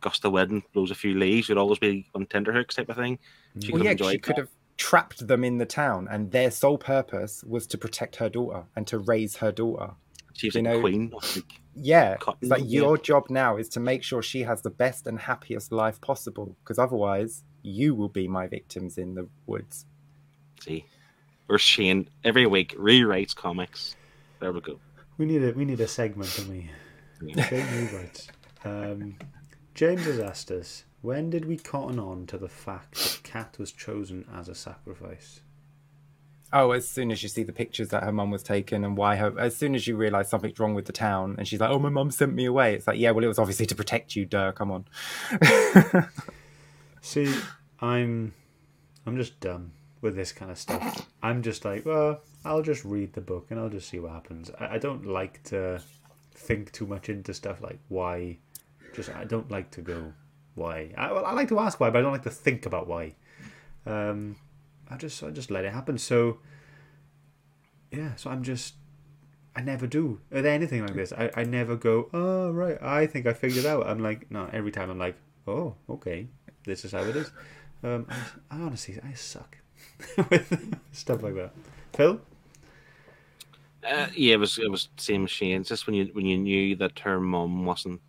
[0.00, 3.18] gust of wind blows a few leaves, you'd always be on tenterhooks type of thing.
[3.60, 4.40] She well, could yeah, have she enjoyed could that.
[4.42, 8.64] have trapped them in the town, and their sole purpose was to protect her daughter
[8.76, 9.90] and to raise her daughter.
[10.34, 11.10] She was you like know- queen.
[11.12, 11.44] Like,
[11.80, 12.80] Yeah, Cotton, it's like yeah.
[12.80, 16.56] your job now is to make sure she has the best and happiest life possible,
[16.64, 19.86] because otherwise you will be my victims in the woods.
[20.60, 20.84] see,
[21.48, 23.96] or Shane every week rewrites comics.
[24.40, 24.78] There we go.
[25.16, 26.70] We need a we need a segment, don't we?
[27.22, 27.44] Yeah.
[27.44, 28.28] Okay, rewrites.
[28.64, 29.16] Um,
[29.74, 33.72] James has asked us, when did we cotton on to the fact that Kat was
[33.72, 35.40] chosen as a sacrifice?
[36.52, 39.16] Oh, as soon as you see the pictures that her mum was taken and why
[39.16, 41.78] her, as soon as you realise something's wrong with the town, and she's like, "Oh,
[41.78, 44.24] my mum sent me away," it's like, yeah, well, it was obviously to protect you,
[44.24, 44.52] duh.
[44.52, 44.86] Come on.
[47.02, 47.34] See,
[47.80, 48.32] I'm
[49.06, 51.06] I'm just done with this kind of stuff.
[51.22, 54.50] I'm just like, well, I'll just read the book and I'll just see what happens.
[54.58, 55.80] I, I don't like to
[56.34, 58.38] think too much into stuff like why.
[58.94, 60.12] Just I don't like to go
[60.54, 60.92] why.
[60.96, 63.14] I, well, I like to ask why, but I don't like to think about why.
[63.86, 64.36] Um,
[64.90, 65.98] I just I just let it happen.
[65.98, 66.38] So
[67.90, 68.74] yeah, so I'm just
[69.56, 71.12] I never do with anything like this.
[71.12, 73.86] I, I never go, oh right, I think I figured out.
[73.86, 76.28] I'm like, no, every time I'm like, oh, okay,
[76.64, 77.30] this is how it is.
[77.82, 79.57] Um, I, I honestly, I suck
[80.30, 81.52] with stuff like that.
[81.94, 82.20] Phil,
[83.88, 85.64] Uh, yeah, it was it was same as Shane.
[85.64, 88.00] Just when you when you knew that her mom wasn't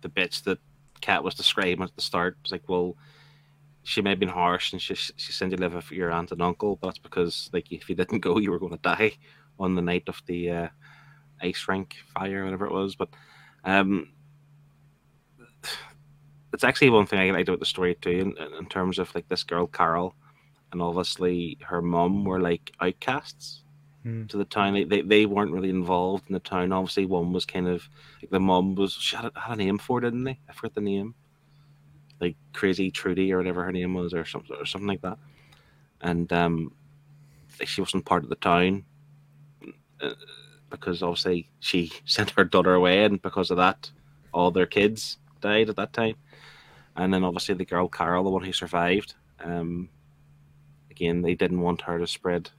[0.00, 0.58] the bitch that
[1.00, 2.36] Kat was describing at the start.
[2.42, 2.96] It's like, well,
[3.82, 6.42] she may have been harsh and she she sent you live with your aunt and
[6.42, 9.12] uncle, but that's because like if you didn't go, you were going to die
[9.58, 10.68] on the night of the uh,
[11.42, 12.96] ice rink fire, whatever it was.
[12.96, 13.08] But
[13.64, 14.12] um,
[16.52, 19.28] it's actually one thing I liked about the story too, in, in terms of like
[19.28, 20.14] this girl Carol,
[20.72, 23.62] and obviously her mum were like outcasts
[24.28, 24.74] to the town.
[24.74, 26.72] They, they they weren't really involved in the town.
[26.72, 27.88] Obviously, one was kind of
[28.22, 28.92] like the mum was.
[28.92, 30.38] She had a, had a name for it, didn't they?
[30.48, 31.14] I forget the name.
[32.20, 35.18] Like Crazy Trudy or whatever her name was, or something or something like that.
[36.00, 36.72] And um,
[37.64, 38.84] she wasn't part of the town
[40.00, 40.14] uh,
[40.70, 43.90] because obviously she sent her daughter away, and because of that,
[44.32, 46.16] all their kids died at that time.
[46.96, 49.14] And then obviously the girl Carol, the one who survived.
[49.42, 49.88] Um,
[51.00, 52.50] again, they didn't want her to spread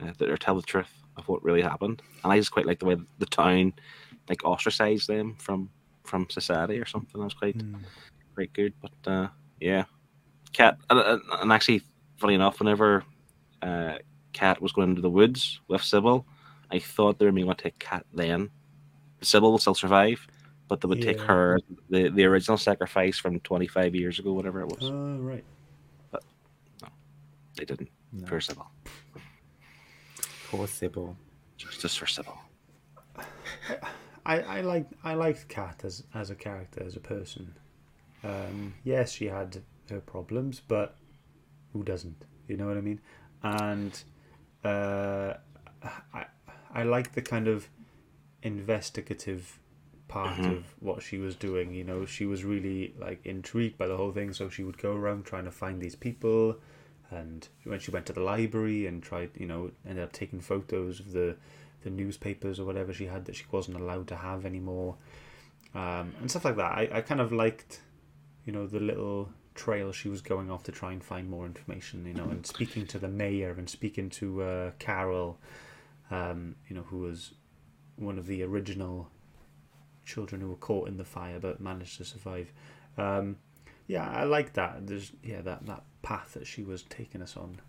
[0.00, 2.02] uh, or tell the truth of what really happened.
[2.22, 3.72] And I just quite like the way the town
[4.28, 5.70] like ostracized them from
[6.04, 7.18] from society or something.
[7.18, 7.56] That was quite
[8.34, 8.74] quite good.
[8.82, 9.28] But uh,
[9.60, 9.84] yeah,
[10.52, 11.82] Kat and, and- actually,
[12.18, 13.04] funny enough, whenever
[13.62, 13.98] uh,
[14.32, 16.26] Kat was going into the woods with Sybil,
[16.70, 18.50] I thought they were going to take Kat then.
[19.22, 20.26] Sybil will still survive,
[20.68, 21.58] but they would take her
[21.88, 24.90] the the original sacrifice from 25 years ago, whatever it was.
[24.90, 25.44] Oh, right.
[27.56, 27.90] They didn't.
[28.12, 28.26] No.
[28.26, 28.66] For Sybil,
[30.50, 31.16] Poor Sybil.
[31.56, 32.38] justice for Sybil.
[34.26, 37.54] I, I like I liked Kat as as a character as a person.
[38.22, 40.96] Um, yes, she had her problems, but
[41.72, 42.24] who doesn't?
[42.48, 43.00] You know what I mean?
[43.42, 44.02] And
[44.64, 45.34] uh,
[46.14, 46.24] I
[46.72, 47.68] I like the kind of
[48.42, 49.58] investigative
[50.08, 50.58] part Mhm.
[50.58, 51.72] of what she was doing.
[51.74, 54.92] You know, she was really like intrigued by the whole thing, so she would go
[54.94, 56.56] around trying to find these people.
[57.14, 61.00] And when she went to the library and tried, you know, ended up taking photos
[61.00, 61.36] of the
[61.82, 64.96] the newspapers or whatever she had that she wasn't allowed to have anymore,
[65.74, 66.72] um, and stuff like that.
[66.72, 67.82] I, I kind of liked,
[68.46, 72.06] you know, the little trail she was going off to try and find more information,
[72.06, 75.38] you know, and speaking to the mayor and speaking to uh, Carol,
[76.10, 77.34] um, you know, who was
[77.96, 79.10] one of the original
[80.04, 82.52] children who were caught in the fire but managed to survive.
[82.98, 83.36] Um,
[83.86, 84.86] yeah, I like that.
[84.86, 87.60] There's yeah that that path that she was taking us on.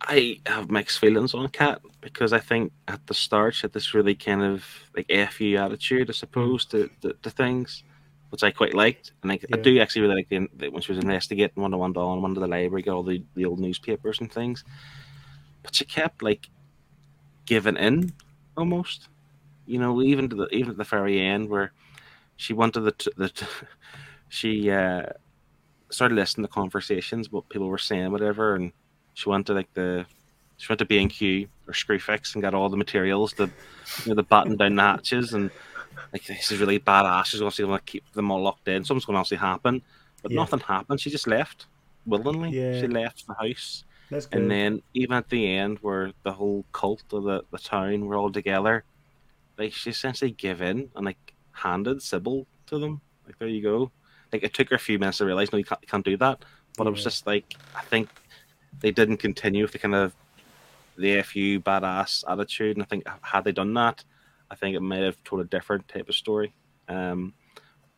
[0.00, 3.94] I have mixed feelings on Kat because I think at the start she had this
[3.94, 4.64] really kind of
[4.96, 7.84] like fu attitude, I suppose, to, to, to things,
[8.30, 11.04] which I quite liked, and I, I do actually really like the, when she was
[11.04, 14.18] investigating one to one down, one to the library, got all the, the old newspapers
[14.18, 14.64] and things,
[15.62, 16.48] but she kept like
[17.44, 18.12] giving in
[18.56, 19.08] almost,
[19.66, 21.72] you know, even to the even at the very end where
[22.36, 23.46] she wanted the t- the t-
[24.28, 25.04] she uh,
[25.92, 28.72] started listening to conversations what people were saying, whatever, and
[29.14, 30.06] she went to like the
[30.56, 33.46] she went to B and Q or Screwfix and got all the materials, the
[34.04, 35.50] you know, the button down the hatches, and
[36.12, 37.26] like this is really badass.
[37.26, 38.84] She's obviously going to keep them all locked in.
[38.84, 39.82] Something's going to obviously happen,
[40.22, 40.36] but Yeah.
[40.36, 41.00] nothing happened.
[41.00, 41.66] She just left
[42.06, 42.50] willingly.
[42.50, 42.80] Yeah.
[42.80, 43.84] She left the house,
[44.32, 48.16] and then even at the end, where the whole cult of the the town were
[48.16, 48.84] all together,
[49.58, 53.00] like she essentially gave in and like handed Sybil to them.
[53.26, 53.90] Like there you go.
[54.32, 56.16] Like it took her a few minutes to realize no, you can't, you can't do
[56.18, 56.44] that.
[56.76, 58.08] But it was just like I think
[58.80, 60.14] they didn't continue with the kind of
[60.96, 64.04] the fu badass attitude, and I think had they done that,
[64.50, 66.54] I think it might have told a different type of story.
[66.88, 67.34] Um,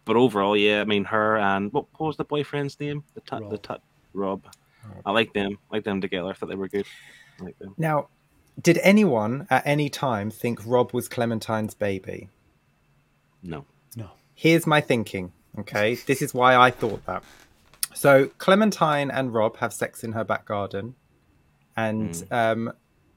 [0.04, 3.04] but overall, yeah, I mean her and what, what was the boyfriend's name?
[3.14, 3.62] The ta- the Rob.
[3.62, 3.78] ta-
[4.12, 4.44] Rob.
[4.84, 5.02] Rob.
[5.06, 5.58] I like them.
[5.70, 6.28] I like them together.
[6.28, 6.86] I thought they were good.
[7.40, 7.74] I like them.
[7.78, 8.08] Now,
[8.60, 12.28] did anyone at any time think Rob was Clementine's baby?
[13.42, 13.64] No.
[13.96, 14.10] no.
[14.34, 15.32] Here's my thinking.
[15.58, 17.22] Okay, this is why I thought that.
[17.94, 20.94] So Clementine and Rob have sex in her back garden,
[21.76, 22.72] and um,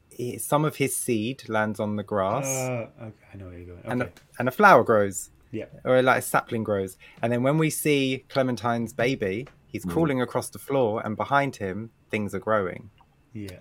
[0.09, 3.67] he- some of his seed lands on the grass, Uh, okay, I know where you're
[3.67, 3.79] going.
[3.79, 3.89] Okay.
[3.89, 5.65] and a, and a flower grows, yeah.
[5.83, 6.97] or like a sapling grows.
[7.21, 9.91] And then when we see Clementine's baby, he's Mm.
[9.91, 12.89] crawling across the floor, and behind him things are growing.
[13.33, 13.59] Yeah.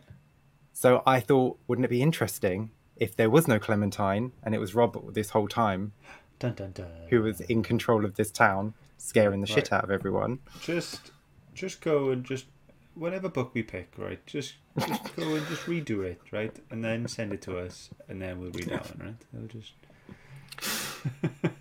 [0.72, 4.74] So I thought, wouldn't it be interesting if there was no Clementine and it was
[4.74, 5.92] Rob this whole time
[6.38, 6.86] Dun dun dun.
[7.08, 10.38] who was in control of this town, scaring the shit out of everyone?
[10.60, 11.12] just
[11.54, 12.46] just go and just
[12.94, 14.24] whatever book we pick, right?
[14.26, 16.54] Just just go and just redo it, right?
[16.70, 19.26] And then send it to us, and then we'll read that one, right?
[19.32, 19.72] We'll just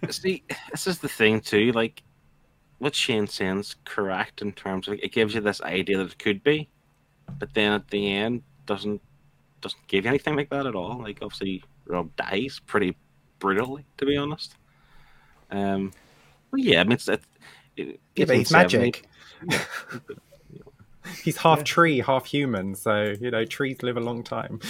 [0.09, 1.71] See, this is the thing too.
[1.71, 2.03] Like,
[2.79, 6.43] what Shane saying's correct in terms of it gives you this idea that it could
[6.43, 6.69] be,
[7.39, 9.01] but then at the end doesn't
[9.61, 11.01] doesn't give you anything like that at all.
[11.01, 12.95] Like, obviously, Rob dies pretty
[13.39, 14.55] brutally, to be honest.
[15.55, 15.93] Um,
[16.51, 17.23] well, yeah, I mean, it's, it,
[17.77, 19.05] it, Yeah, but he's 1870.
[19.47, 20.01] magic.
[21.23, 21.63] He's half Yeah.
[21.63, 24.59] tree, half human, so you know trees live a long time.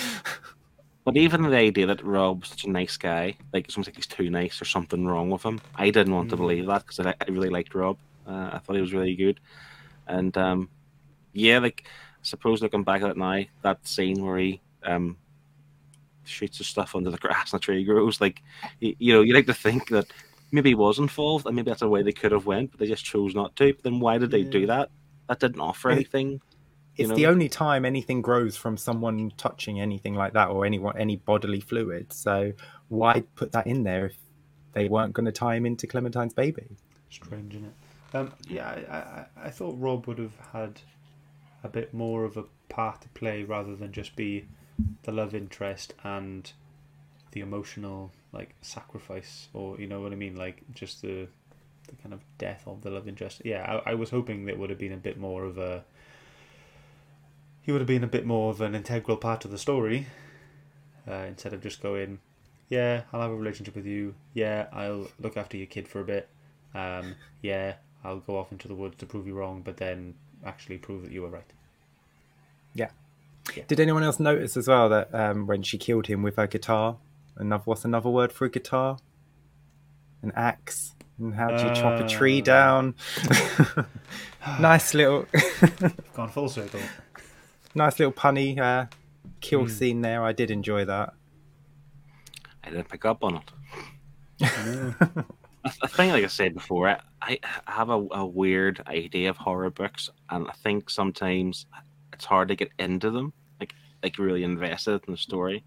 [1.05, 4.07] But even the idea that Rob's such a nice guy, like it's almost like he's
[4.07, 6.39] too nice or something wrong with him, I didn't want to Mm.
[6.39, 7.97] believe that because I, I really liked Rob.
[8.27, 9.39] Uh, I thought he was really good,
[10.07, 10.67] and um,
[11.31, 11.89] yeah, like I
[12.23, 15.17] suppose looking back at it now, that scene where he um,
[16.23, 18.41] shoots his stuff under the grass and the tree grows, like
[18.79, 20.07] you, you know, you like to think that
[20.55, 22.87] maybe he was involved and maybe that's a way they could have went, but they
[22.87, 23.73] just chose not to.
[23.73, 24.89] But then why did they do that?
[25.27, 26.41] That didn't offer anything.
[26.97, 30.97] It's You the only time anything grows from someone touching anything like that or anyone
[30.97, 32.13] any bodily fluid.
[32.13, 32.53] So
[32.87, 34.17] why put that in there if
[34.71, 36.77] they weren't going to tie him into Clementine's baby?
[37.09, 38.15] strange, isn't it?
[38.15, 40.81] Um, yeah, I, I I thought Rob would have had
[41.63, 44.45] a bit more of a part to play rather than just be
[45.03, 46.51] the love interest and
[47.31, 51.27] the emotional like sacrifice, or you know what I mean, like just the
[51.87, 53.41] the kind of death of the love interest.
[53.45, 55.83] Yeah, I, I was hoping that would have been a bit more of a.
[57.61, 60.05] He would have been a bit more of an integral part of the story,
[61.07, 62.19] uh, instead of just going,
[62.69, 64.13] "Yeah, I'll have a relationship with you.
[64.33, 66.29] Yeah, I'll look after your kid for a bit.
[66.75, 70.15] Um, yeah, I'll go off into the woods to prove you wrong, but then
[70.45, 71.51] actually prove that you were right."
[73.55, 73.63] Yeah.
[73.67, 76.97] Did anyone else notice as well that um, when she killed him with her guitar,
[77.37, 78.97] another what's another word for a guitar?
[80.21, 82.43] an axe and how do you chop a tree Uh.
[82.43, 82.95] down.
[84.59, 85.27] nice little,
[86.15, 86.79] Gone full circle.
[87.75, 88.87] nice little punny uh,
[89.39, 89.69] kill Hmm.
[89.69, 90.23] scene there.
[90.23, 91.13] I did enjoy that.
[92.63, 93.51] I didn't pick up on it.
[94.41, 99.69] I think, like I said before, I, I have a, a weird idea of horror
[99.69, 101.65] books, and I think sometimes
[102.13, 103.73] it's hard to get into them, like
[104.03, 105.63] like really invested in the story.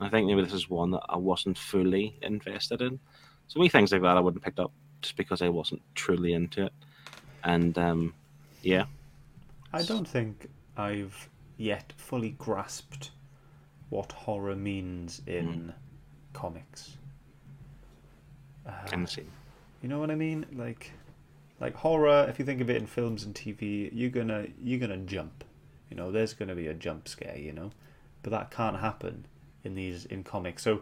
[0.00, 2.98] I think maybe this is one that I wasn't fully invested in.
[3.48, 6.66] So many things like that I wouldn't picked up just because I wasn't truly into
[6.66, 6.72] it.
[7.44, 8.14] And um,
[8.62, 8.86] yeah,
[9.72, 13.10] I don't think I've yet fully grasped
[13.88, 15.72] what horror means in
[16.32, 16.96] comics.
[18.86, 19.30] kind of same.
[19.80, 20.44] You know what I mean?
[20.52, 20.92] Like,
[21.60, 22.26] like horror.
[22.28, 25.44] If you think of it in films and TV, you're gonna you're gonna jump.
[25.88, 27.38] You know, there's gonna be a jump scare.
[27.38, 27.70] You know,
[28.22, 29.26] but that can't happen
[29.66, 30.62] in these in comics.
[30.62, 30.80] So,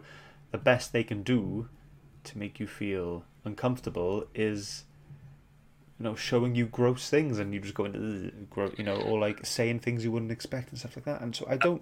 [0.51, 1.67] the best they can do
[2.23, 4.83] to make you feel uncomfortable is,
[5.99, 8.73] you know, showing you gross things and you just go into gross.
[8.77, 11.21] You know, or like saying things you wouldn't expect and stuff like that.
[11.21, 11.81] And so I don't,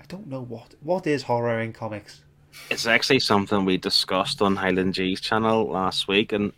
[0.00, 2.22] I don't know what what is horror in comics.
[2.70, 6.52] It's actually something we discussed on Highland G's channel last week, and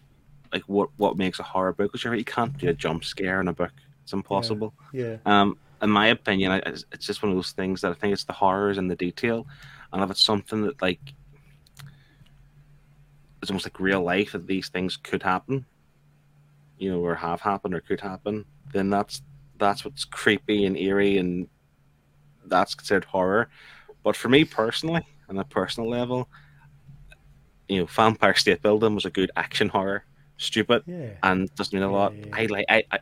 [0.53, 1.93] like what what makes a horror book?
[1.93, 4.75] Because you really can't do a jump scare in a book; it's impossible.
[4.93, 5.17] Yeah.
[5.25, 8.25] Um, in my opinion, I- it's just one of those things that I think it's
[8.25, 9.47] the horrors and the detail,
[9.93, 11.01] and if it's something that like
[13.41, 15.67] it's almost like real life that these things could happen,
[16.79, 19.23] you know, or have happened or could happen, then that's
[19.59, 21.49] that's what's creepy and eerie, and
[22.47, 23.49] that's considered horror.
[24.03, 26.29] But for me personally, on a personal level,
[27.69, 30.05] you know, Vampire State Building was a good action horror,
[30.39, 31.11] stupid Yeah.
[31.23, 32.15] and doesn't mean a lot.
[32.17, 32.99] Yeah, I like I, I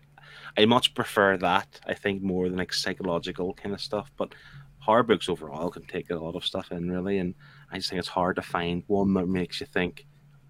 [0.58, 1.80] I much prefer that.
[1.86, 4.10] I think more than like psychological kind of stuff.
[4.16, 4.34] But
[4.78, 7.34] horror books overall can take a lot of stuff in really, and
[7.70, 10.06] I just think it's hard to find one that makes you think,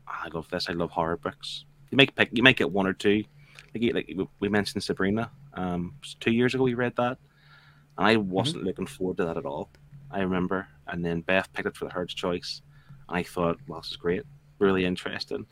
[0.09, 0.68] "Ah, I love this.
[0.68, 1.64] I love horror books.
[1.90, 3.24] You might pick, you might get one or two.
[3.74, 5.30] Like, like we mentioned Sabrina.
[5.55, 7.18] Um, two years ago we read that,
[7.98, 9.70] and I wasn't looking forward to that at all.
[10.11, 12.61] I remember, and then Beth picked it for the Herd's Choice,
[13.09, 14.22] and I thought, well, this is great,
[14.59, 15.46] really interesting.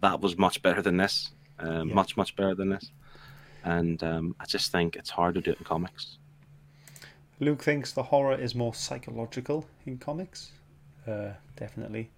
[0.00, 1.94] That was much better than this, um, Yeah.
[1.94, 2.92] much much better than this,
[3.64, 6.18] and um, I just think it's hard to do it in comics.
[7.40, 10.52] Luke thinks the horror is more psychological in comics.
[11.06, 12.10] Uh, definitely.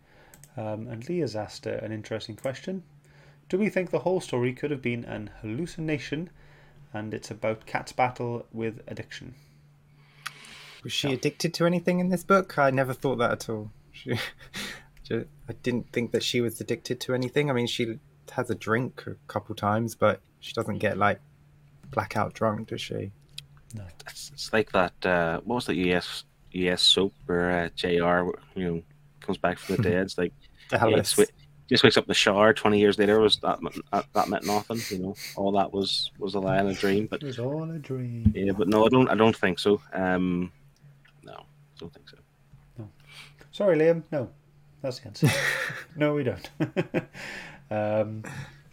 [0.57, 2.83] Um, and Leah's asked uh, an interesting question.
[3.49, 6.31] Do we think the whole story could have been an hallucination
[6.93, 9.35] and it's about Kat's battle with addiction?
[10.83, 12.59] Was she addicted to anything in this book?
[12.59, 13.71] I never thought that at all.
[13.93, 14.19] She,
[15.05, 17.51] ju- I didn't think that she was addicted to anything.
[17.51, 17.99] I mean, she
[18.33, 21.21] has a drink a couple times, but she doesn't get like
[21.91, 23.11] blackout drunk, does she?
[24.07, 24.93] It's, it's like that.
[25.07, 28.31] Uh, what was the US US soap where uh, Jr.
[28.59, 28.83] You know
[29.21, 30.03] comes back from the dead?
[30.03, 30.33] It's like
[30.73, 31.15] yeah, he Dallas.
[31.15, 31.31] swi-
[31.69, 32.53] just wakes up in the shower.
[32.53, 34.81] Twenty years later, was that meant- that, that meant nothing?
[34.91, 37.07] You know, all that was was a lie and a dream.
[37.07, 38.33] But It was all a dream.
[38.35, 39.09] yeah, but no, I don't.
[39.09, 39.81] I don't think so.
[39.93, 40.51] Um,
[41.23, 42.17] no, I don't think so.
[42.79, 42.89] no
[43.53, 44.03] Sorry, Liam.
[44.11, 44.31] No,
[44.83, 45.29] that's the answer.
[45.97, 46.51] no, we don't.
[47.71, 48.25] um,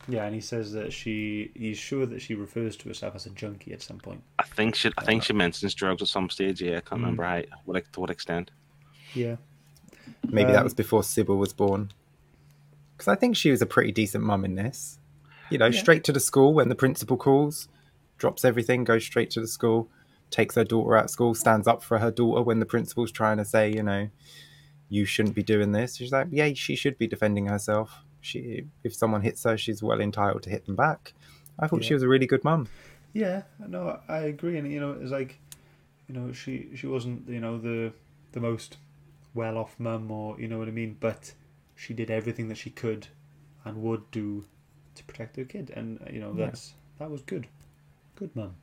[0.07, 3.29] yeah, and he says that she, he's sure that she refers to herself as a
[3.31, 4.23] junkie at some point.
[4.39, 4.91] I think she.
[4.97, 6.61] I think she mentions drugs at some stage.
[6.61, 8.51] Yeah, I can't remember how, what to what extent.
[9.13, 9.37] Yeah.
[10.27, 11.91] Maybe that Um, was before Sybil was born.
[12.95, 14.99] Because I think she was a pretty decent mum in this.
[15.51, 15.79] You know, Yeah.
[15.79, 17.67] straight to the school when the principal calls,
[18.17, 19.89] drops everything, goes straight to the school,
[20.31, 23.37] takes her daughter out of school, stands up for her daughter when the principal's trying
[23.37, 24.09] to say, you know,
[24.89, 25.97] you shouldn't be doing this.
[25.97, 28.03] She's like, yeah, she should be defending herself.
[28.27, 31.13] She, if someone hits her, she's well entitled to hit them back.
[31.57, 32.67] I thought she was a really good mum.
[33.13, 35.39] Yeah, no, I agree, and you know, it's like,
[36.07, 37.93] you know, she she wasn't, you know, the
[38.33, 38.77] the most
[39.33, 41.33] well off mum, or you know what I mean, but
[41.75, 43.07] she did everything that she could,
[43.65, 44.43] and would do,
[44.95, 46.45] to protect her kid, and uh, you know, Yeah.
[46.45, 47.47] that's that was good,
[48.15, 48.55] good mum.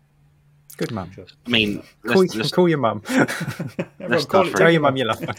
[0.76, 1.10] Good mum.
[1.46, 3.00] I mean, Call, let's, let's, call your mum.
[3.08, 5.34] Everyone Let's call not Tell your mum you love her.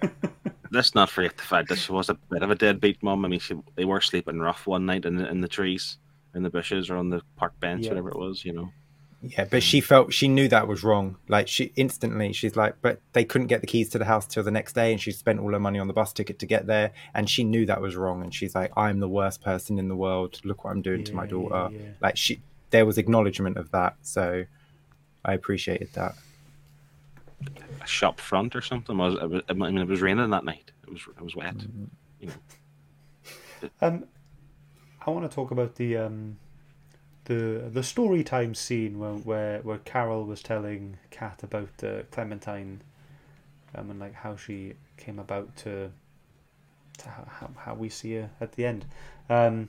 [0.70, 3.24] let's not forget the fact that she was a bit of a deadbeat mom.
[3.24, 5.98] I mean, she they were sleeping rough one night in the, in the trees,
[6.34, 7.90] in the bushes, or on the park bench, Yeah.
[7.90, 8.44] whatever it was.
[8.44, 8.72] You know.
[9.20, 11.16] Yeah, but she felt she knew that was wrong.
[11.26, 14.44] Like she instantly, she's like, but they couldn't get the keys to the house till
[14.44, 16.66] the next day, and she spent all her money on the bus ticket to get
[16.68, 18.22] there, and she knew that was wrong.
[18.22, 20.38] And she's like, I'm the worst person in the world.
[20.44, 21.68] Look what I'm doing to my daughter.
[21.74, 21.88] yeah, yeah.
[22.00, 22.40] Like she,
[22.70, 24.44] there was acknowledgement of that, so
[25.24, 26.14] I appreciated that.
[27.80, 28.96] A shop front or something.
[28.96, 30.70] Was it was, I mean, it was raining that night.
[30.86, 31.56] It was it was wet.
[32.20, 34.04] You know, Um,
[35.06, 36.38] I want to talk about the um,
[37.24, 42.82] the the story time scene where where, where Carol was telling Kat about uh, Clementine,
[43.74, 45.90] um, and like how she came about to
[46.98, 48.84] to how, how, how we see her at the end.
[49.28, 49.68] Um,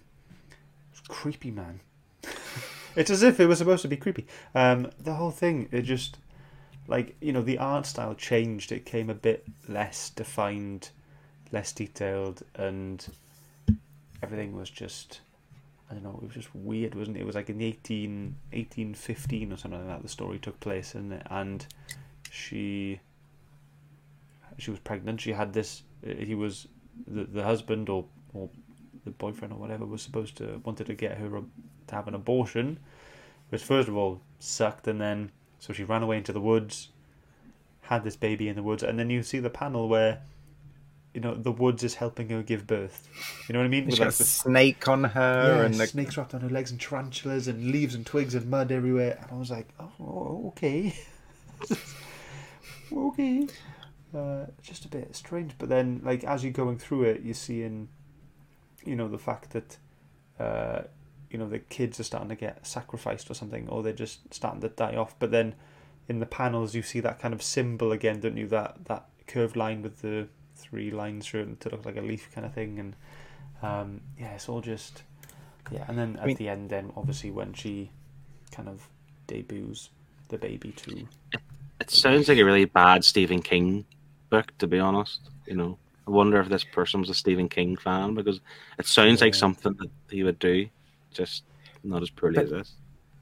[1.07, 1.81] creepy, man.
[2.95, 4.25] it's as if it was supposed to be creepy.
[4.55, 6.17] Um, the whole thing, it just
[6.89, 8.71] like you know the art style changed.
[8.71, 10.89] It came a bit less defined,
[11.51, 13.05] less detailed, and
[14.21, 15.21] everything was just.
[15.89, 17.21] I don't know, it was just weird, wasn't it?
[17.21, 20.93] It was like in the 18, 1815 or something like that, the story took place,
[20.93, 21.65] and and
[22.29, 22.99] she
[24.57, 25.21] she was pregnant.
[25.21, 25.83] She had this.
[26.07, 26.67] uh, He was
[27.07, 28.49] the the husband or or
[29.05, 32.79] the boyfriend or whatever was supposed to wanted to get her to have an abortion,
[33.49, 36.89] which first of all sucked, and then so she ran away into the woods,
[37.81, 40.21] had this baby in the woods, and then you see the panel where.
[41.11, 43.09] You know the woods is helping her give birth.
[43.47, 43.85] You know what I mean?
[43.85, 46.49] She's With got like the snake on her, yeah, and the snakes wrapped on her
[46.49, 49.17] legs and tarantulas and leaves and twigs and mud everywhere.
[49.19, 50.93] And I was like, oh, okay.
[52.93, 53.47] okay.
[54.15, 55.53] Uh, just a bit strange.
[55.57, 57.89] But then, like, as you're going through it, you're seeing,
[58.85, 59.77] you know, the fact that,
[60.39, 60.83] uh,
[61.29, 64.61] you know, the kids are starting to get sacrificed or something, or they're just starting
[64.61, 65.17] to die off.
[65.19, 65.55] But then
[66.07, 68.47] in the panels, you see that kind of symbol again, don't you?
[68.47, 72.29] That, that curved line with the three lines through it to look like a leaf
[72.33, 72.79] kind of thing.
[72.79, 72.95] And
[73.61, 75.03] um, yeah, it's all just
[75.71, 75.85] yeah.
[75.87, 77.91] And then at mean- the end, then obviously when she
[78.51, 78.87] kind of
[79.27, 79.89] debuts
[80.29, 81.07] the baby too.
[81.79, 83.85] It sounds like a really bad Stephen King
[84.29, 85.21] book, to be honest.
[85.45, 85.77] You know,
[86.07, 88.41] I wonder if this person was a Stephen King fan because
[88.77, 90.67] it sounds like something that he would do,
[91.11, 91.43] just
[91.83, 92.73] not as pretty But- as this.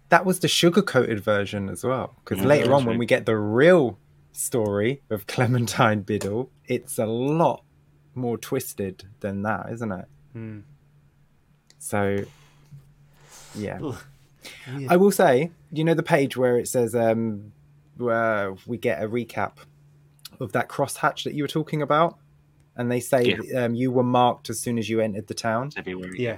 [0.09, 2.15] that was the sugar coated version as well.
[2.23, 3.97] Because Mm, later that's on, when we get the real
[4.31, 7.63] story of Clementine Biddle, it's a lot
[8.15, 10.05] more twisted than that, isn't it?
[10.33, 10.59] Hmm.
[11.77, 12.25] So,
[13.55, 13.79] yeah.
[13.83, 13.95] Ugh.
[14.75, 14.91] Weird.
[14.91, 17.51] I will say, you know, the page where it says um,
[17.97, 19.53] where we get a recap
[20.39, 22.17] of that crosshatch that you were talking about,
[22.75, 25.67] and they say um, you were marked as soon as you entered the town.
[25.67, 26.15] It's everywhere.
[26.15, 26.37] yeah.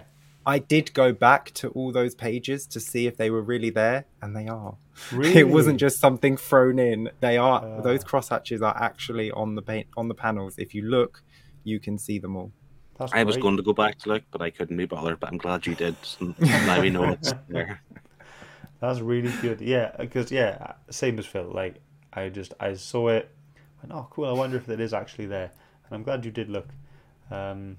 [0.56, 4.00] I did go back to all those pages to see if they were really there,
[4.22, 4.74] and they are.
[5.14, 5.38] Really?
[5.42, 7.00] It wasn't just something thrown in.
[7.20, 7.82] They are Ah.
[7.82, 10.54] those crosshatches are actually on the paint on the panels.
[10.58, 11.14] If you look,
[11.64, 12.52] you can see them all.
[12.98, 15.20] That's I was going to go back to look, but I couldn't be bothered.
[15.22, 15.96] But I'm glad you did.
[16.04, 17.82] So now we know it's there.
[18.82, 19.62] That's really good.
[19.62, 21.50] Yeah, because yeah, same as Phil.
[21.62, 21.76] Like
[22.14, 23.26] I just I saw it,
[23.82, 24.26] went oh cool.
[24.26, 25.52] I wonder if it is actually there,
[25.86, 26.68] and I'm glad you did look.
[27.32, 27.78] Um,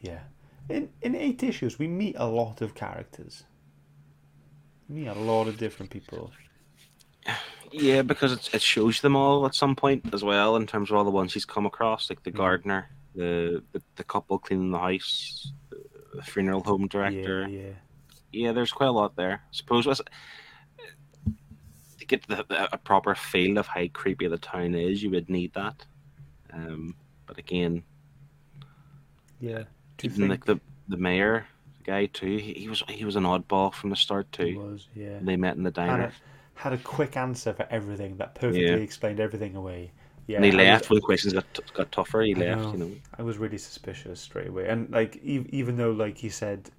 [0.00, 0.20] yeah,
[0.68, 3.44] in in eight issues we meet a lot of characters.
[4.88, 6.30] We meet a lot of different people.
[7.72, 10.96] Yeah, because it, it shows them all at some point as well in terms of
[10.96, 12.36] all the ones he's come across, like the Mm.
[12.36, 15.52] gardener, the, the the couple cleaning the house,
[16.14, 17.48] the funeral home director.
[17.48, 17.72] Yeah, yeah.
[18.32, 19.42] yeah, there's quite a lot there.
[19.44, 20.00] I suppose was
[21.98, 25.30] to get the, the, a proper feel of how creepy the town is, you would
[25.30, 25.86] need that.
[26.52, 26.94] Um,
[27.26, 27.82] but again,
[29.40, 29.64] Yeah.
[29.98, 31.46] Do think like the the mayor
[31.78, 34.58] the guy too, he, he was he was an oddball from the start he too.
[34.60, 34.88] was?
[34.94, 35.18] Yeah.
[35.22, 36.12] They met in the Had diner, a,
[36.60, 38.74] had a quick answer for everything that perfectly Yeah.
[38.76, 39.90] explained everything away.
[40.26, 40.36] Yeah.
[40.36, 42.22] and he I was- left when the questions got t- got tougher.
[42.22, 42.72] He I left, know.
[42.72, 42.90] you know.
[43.18, 46.70] I was really suspicious straight away, and like ev- even though like he said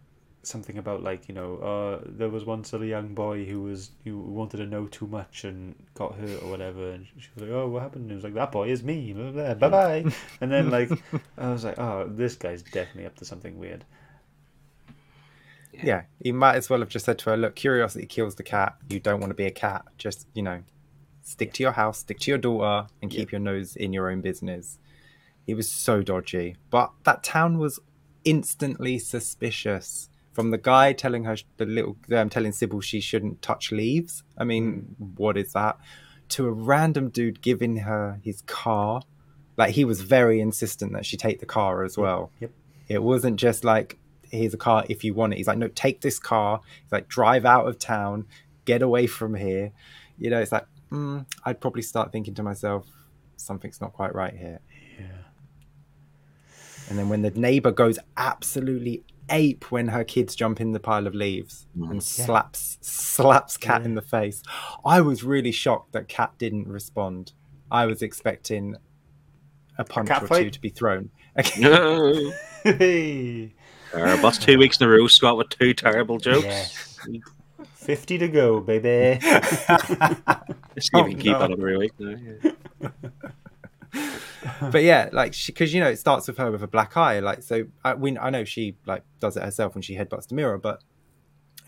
[0.47, 4.17] something about like you know uh there was once a young boy who was who
[4.17, 7.67] wanted to know too much and got hurt or whatever, and she was like, oh
[7.67, 8.03] what happened?
[8.03, 9.13] And he was like that boy is me.
[9.13, 10.11] blah blah Bye bye.
[10.41, 10.91] and then like
[11.37, 13.83] I was like, oh this guy's definitely up to something weird.
[15.83, 18.75] Yeah, he might as well have just said to her, "Look, curiosity kills the cat.
[18.89, 19.83] You don't want to be a cat.
[19.97, 20.61] Just you know,
[21.21, 24.21] stick to your house, stick to your daughter, and keep your nose in your own
[24.21, 24.79] business."
[25.45, 27.79] He was so dodgy, but that town was
[28.23, 30.09] instantly suspicious.
[30.36, 34.21] From the guy telling her the little, um, telling Sybil she shouldn't touch leaves.
[34.38, 35.77] I mean, what is that?
[36.29, 39.01] To a random dude giving her his car,
[39.55, 42.31] like he was very insistent that she take the car as well.
[42.41, 42.51] Yep.
[42.89, 43.97] It wasn't just like,
[44.29, 45.38] here's a car if you want it.
[45.38, 46.59] He's like, no, take this car.
[46.83, 48.25] He's like, drive out of town,
[48.65, 49.71] get away from here.
[50.17, 52.86] You know, it's like, mm, I'd probably start thinking to myself,
[53.38, 54.59] something's not quite right here.
[54.99, 55.05] Yeah.
[56.89, 61.07] And then when the neighbor goes absolutely ape when her kids jump in the pile
[61.07, 61.89] of leaves mm.
[61.89, 64.41] and slaps slaps Kat in the face,
[64.86, 67.34] I was really shocked that Kat didn't respond.
[67.71, 68.76] I was expecting
[69.78, 70.43] a punch cat or fight?
[70.43, 71.09] two to be thrown.
[71.59, 72.34] No.
[72.63, 73.53] Hey.
[73.91, 74.23] Terrible.
[74.23, 76.45] That's two weeks in a row, Scott, with two terrible jokes.
[76.45, 77.21] Yes.
[77.76, 79.19] Fifty to go, baby.
[79.30, 81.39] Let's Oh, if we oh, keep no.
[81.39, 82.17] that every week now.
[82.82, 84.11] yeah.
[84.71, 87.19] but yeah, like because you know it starts with her with a black eye.
[87.19, 90.35] Like so, I, we I know she like does it herself when she headbutts the
[90.35, 90.83] mirror, but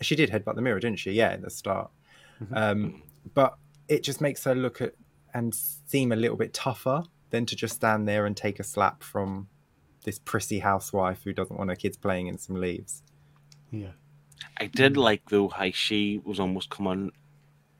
[0.00, 1.12] she did headbutt the mirror, didn't she?
[1.12, 1.90] Yeah, at the start.
[2.52, 3.02] Um,
[3.34, 3.56] but
[3.88, 4.94] it just makes her look at
[5.34, 9.02] and seem a little bit tougher than to just stand there and take a slap
[9.02, 9.48] from
[10.04, 13.02] this prissy housewife who doesn't want her kids playing in some leaves.
[13.70, 13.90] Yeah.
[14.56, 17.10] I did like though how she was almost coming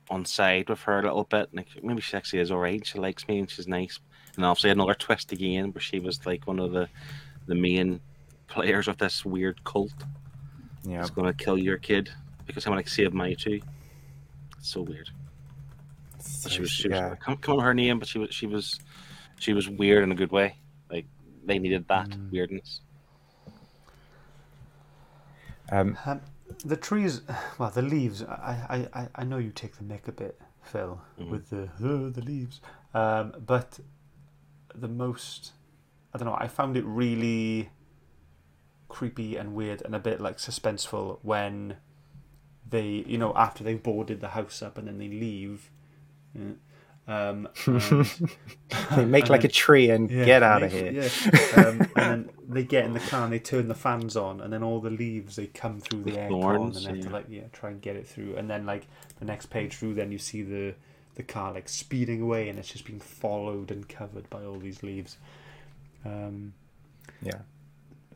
[0.09, 1.49] on side with her a little bit.
[1.53, 2.85] Like maybe she actually is alright.
[2.85, 3.99] She likes me and she's nice.
[4.35, 6.87] And obviously another twist again where she was like one of the
[7.47, 7.99] the main
[8.47, 9.93] players of this weird cult
[10.83, 12.09] Yeah, it's gonna kill your kid
[12.45, 13.59] because I'm like save my two.
[14.57, 15.09] It's so weird.
[16.19, 17.15] So she was, she- she was yeah.
[17.15, 18.79] Come on her name, but she was she was
[19.39, 20.57] she was weird in a good way.
[20.91, 21.05] Like
[21.45, 22.31] they needed that Mm.
[22.31, 22.81] weirdness.
[25.71, 26.21] Um, Um,
[26.65, 27.21] the trees,
[27.57, 28.23] well, the leaves.
[28.23, 31.29] I, I, I, I know you take the mick a bit, Phil, Mhm.
[31.29, 32.59] with the uh, the leaves.
[32.93, 33.79] Um, but
[34.75, 35.51] the most,
[36.13, 36.35] I don't know.
[36.37, 37.69] I found it really
[38.87, 41.77] creepy and weird and a bit like suspenseful when
[42.67, 45.69] they, you know, after they've boarded the house up and then they leave.
[46.33, 46.51] Yeah.
[47.07, 48.05] Um, and-
[48.95, 50.91] They make and like a tree and yeah, get out of here.
[50.91, 51.09] Yeah.
[51.57, 54.53] Um, and then they get in the car and they turn the fans on, and
[54.53, 57.13] then all the leaves they come through the The aircon, thorns, and they have to
[57.13, 58.35] like yeah try and get it through.
[58.37, 58.87] And then like
[59.19, 60.75] the next page through, then you see the
[61.19, 64.81] the car like speeding away, and it's just being followed and covered by all these
[64.83, 65.17] leaves.
[66.05, 66.53] Um,
[67.21, 67.39] Yeah.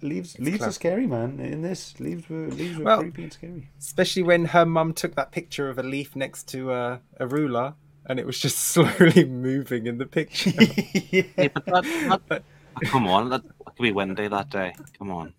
[0.02, 0.70] leaves It's leaves clever.
[0.70, 1.40] are scary, man.
[1.40, 3.70] In this, leaves were leaves were Well- creepy and scary.
[3.78, 7.74] Especially when her mum took that picture of a leaf next to a, a ruler
[8.06, 10.52] and it was just slowly moving in the picture.
[11.12, 12.44] Yeah, but that, that
[12.86, 14.74] come on, that, that could be windy that day.
[14.98, 15.34] Come on.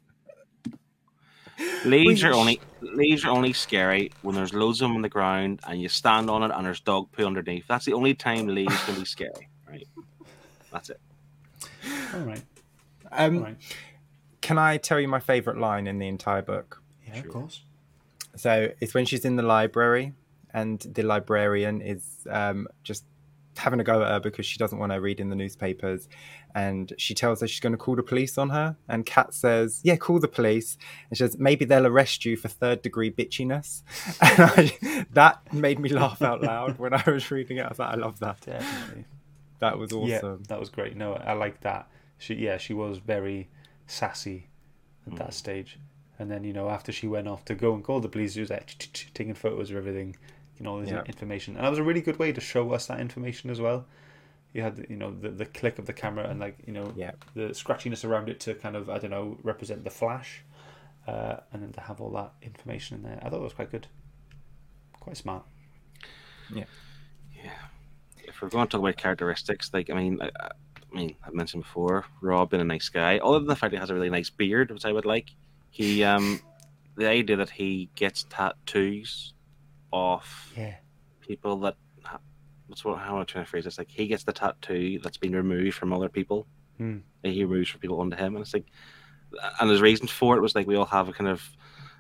[1.85, 5.61] Leaves are only leaves are only scary when there's loads of them on the ground
[5.67, 7.67] and you stand on it and there's dog poo underneath.
[7.67, 9.87] That's the only time leaves can be scary, right?
[10.73, 11.01] That's it.
[12.15, 12.43] all right,
[13.13, 13.57] um, all right.
[14.41, 16.83] Can I tell you my favourite line in the entire book?
[17.07, 17.63] Yeah, of course.
[18.37, 20.13] So it's when she's in the library
[20.53, 23.05] and the librarian is um, just
[23.57, 26.09] having a go at her because she doesn't want to read in the newspapers.
[26.55, 28.77] And she tells her she's going to call the police on her.
[28.89, 30.79] And Kat says, Yeah, call the police.
[31.11, 33.83] And she says, Maybe they'll arrest you for third degree bitchiness.
[34.21, 34.41] And
[34.85, 37.63] I, that made me laugh out loud when I was reading it.
[37.67, 38.41] I was like, I love that.
[38.43, 39.05] Definitely.
[39.59, 40.43] That was Yeah, awesome.
[40.49, 40.97] that was great.
[40.97, 41.89] No, I like that.
[42.19, 43.49] She yeah, she was very
[43.87, 44.49] sassy
[45.07, 45.35] at that mm.
[45.35, 45.79] stage.
[46.19, 48.41] And then you know after she went off to go and call the police, she
[48.41, 48.77] was like
[49.15, 50.15] taking photos of everything,
[50.59, 51.03] you know, all this Yeah.
[51.07, 51.57] information.
[51.57, 53.87] And that was a really good way to show us that information as well.
[54.55, 57.11] You had you know the the click of the camera and like you know Yeah.
[57.35, 60.43] the scratchiness around it to kind of I don't know represent the flash,
[61.07, 63.19] uh, and then to have all that information in there.
[63.23, 63.89] I thought it was quite good,
[65.01, 65.45] quite smart.
[66.55, 66.65] Yeah,
[67.35, 67.51] yeah.
[68.23, 70.51] If we're going to talk about characteristics, like I mean, I, I
[70.93, 73.19] I mean, I've mentioned before, Rob being a nice guy.
[73.19, 75.31] Other than the fact he has a really nice beard, which I would like,
[75.71, 76.41] he um,
[76.97, 79.35] the idea that he gets tattoos
[79.91, 80.77] off Yeah,
[81.21, 81.93] people that ha-
[82.67, 83.79] what's what how am I trying to phrase this?
[83.79, 86.47] Like he gets the tattoo that's been removed from other people.
[86.79, 86.99] Hmm.
[87.23, 88.67] That he removes from people onto him, and it's like,
[89.61, 91.43] and his reasons for it was like we all have a kind of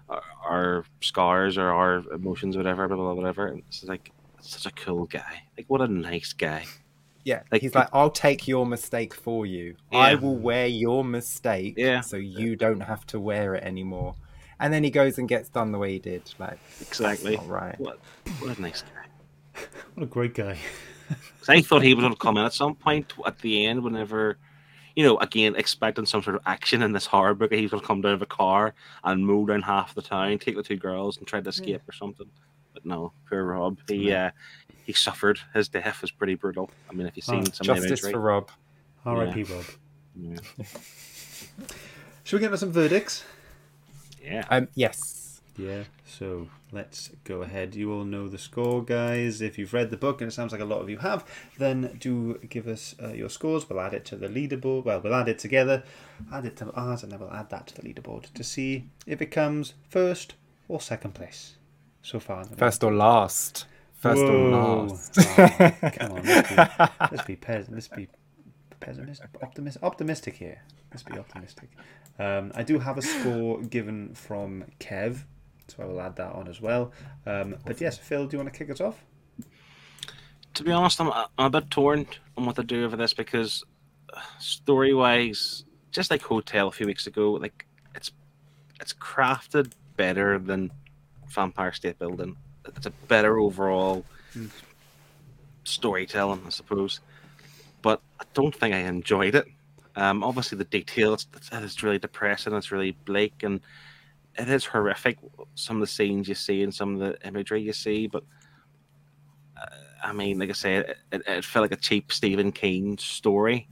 [0.08, 3.46] our, our scars or our emotions, or whatever, blah blah blah, whatever.
[3.48, 4.10] And it's like
[4.40, 5.42] such a cool guy.
[5.56, 6.64] Like what a nice guy.
[7.24, 9.76] Yeah, Like- he's like, I'll take your mistake for you.
[9.90, 12.02] I will wear your mistake, Yeah.
[12.02, 14.14] so you don't have to wear it anymore.
[14.60, 16.22] And then he goes and gets done the way he did.
[16.38, 17.38] Like, Exactly.
[17.46, 17.80] right.
[17.80, 17.98] What
[18.40, 18.93] what a nice guy.
[19.94, 20.58] What a great guy.
[21.48, 24.38] I thought he was going to come in at some point at the end, whenever,
[24.96, 27.52] you know, again, expecting some sort of action in this horror book.
[27.52, 28.74] He was going to come down of a car
[29.04, 31.92] and mow down half the town, take the two girls, and try to escape or
[31.92, 32.26] something.
[32.72, 33.78] But no, poor Rob.
[33.88, 34.30] He uh,
[34.84, 35.38] he suffered.
[35.52, 36.70] His death was pretty brutal.
[36.90, 38.50] I mean, if you've seen Oh, some of the Justice for Rob.
[39.04, 39.42] R.I.P.
[39.44, 39.64] Rob.
[40.16, 40.36] yeah.
[42.24, 43.22] Should we get into some verdicts?
[44.22, 44.46] yeah.
[44.50, 45.20] Um, yes.
[45.56, 47.74] Yeah, so let's go ahead.
[47.76, 49.40] You all know the score, guys.
[49.40, 51.24] If you've read the book, and it sounds like a lot of you have,
[51.58, 53.68] then do give us uh, your scores.
[53.68, 54.84] We'll add it to the leaderboard.
[54.84, 55.84] Well, we'll add it together,
[56.32, 59.22] add it to ours, and then we'll add that to the leaderboard to see if
[59.22, 60.34] it comes first
[60.66, 61.56] or second place
[62.02, 62.44] so far.
[62.44, 63.66] First or last.
[63.94, 65.18] First or last.
[65.18, 65.48] Oh,
[65.92, 66.56] come on, let's be
[67.10, 68.08] let's be, pes- let's be
[68.80, 70.62] pessimistic, optimistic, optimistic here.
[70.90, 71.70] Let's be optimistic.
[72.18, 75.24] Um, I do have a score given from Kev,
[75.68, 76.92] so I will add that on as well.
[77.26, 79.04] Um, but yes, Phil, do you want to kick us off?
[80.54, 82.06] to be honest, I'm, I'm a bit torn
[82.36, 83.64] on what to do over this because
[84.38, 88.12] story wise, just like Hotel a few weeks ago, like it's
[88.80, 90.70] it's crafted better than
[91.28, 92.36] Vampire State Building.
[92.66, 94.46] It's a better overall Hmm.
[95.64, 97.00] storytelling, I suppose.
[97.82, 99.46] But I don't think I enjoyed it.
[99.96, 102.54] Um, obviously, the details it's, it's really depressing.
[102.54, 103.60] It's really bleak, and
[104.36, 105.18] it is horrific.
[105.54, 108.24] Some of the scenes you see and some of the imagery you see, but
[110.02, 113.68] I mean, like I said, it, it felt like a cheap Stephen King story.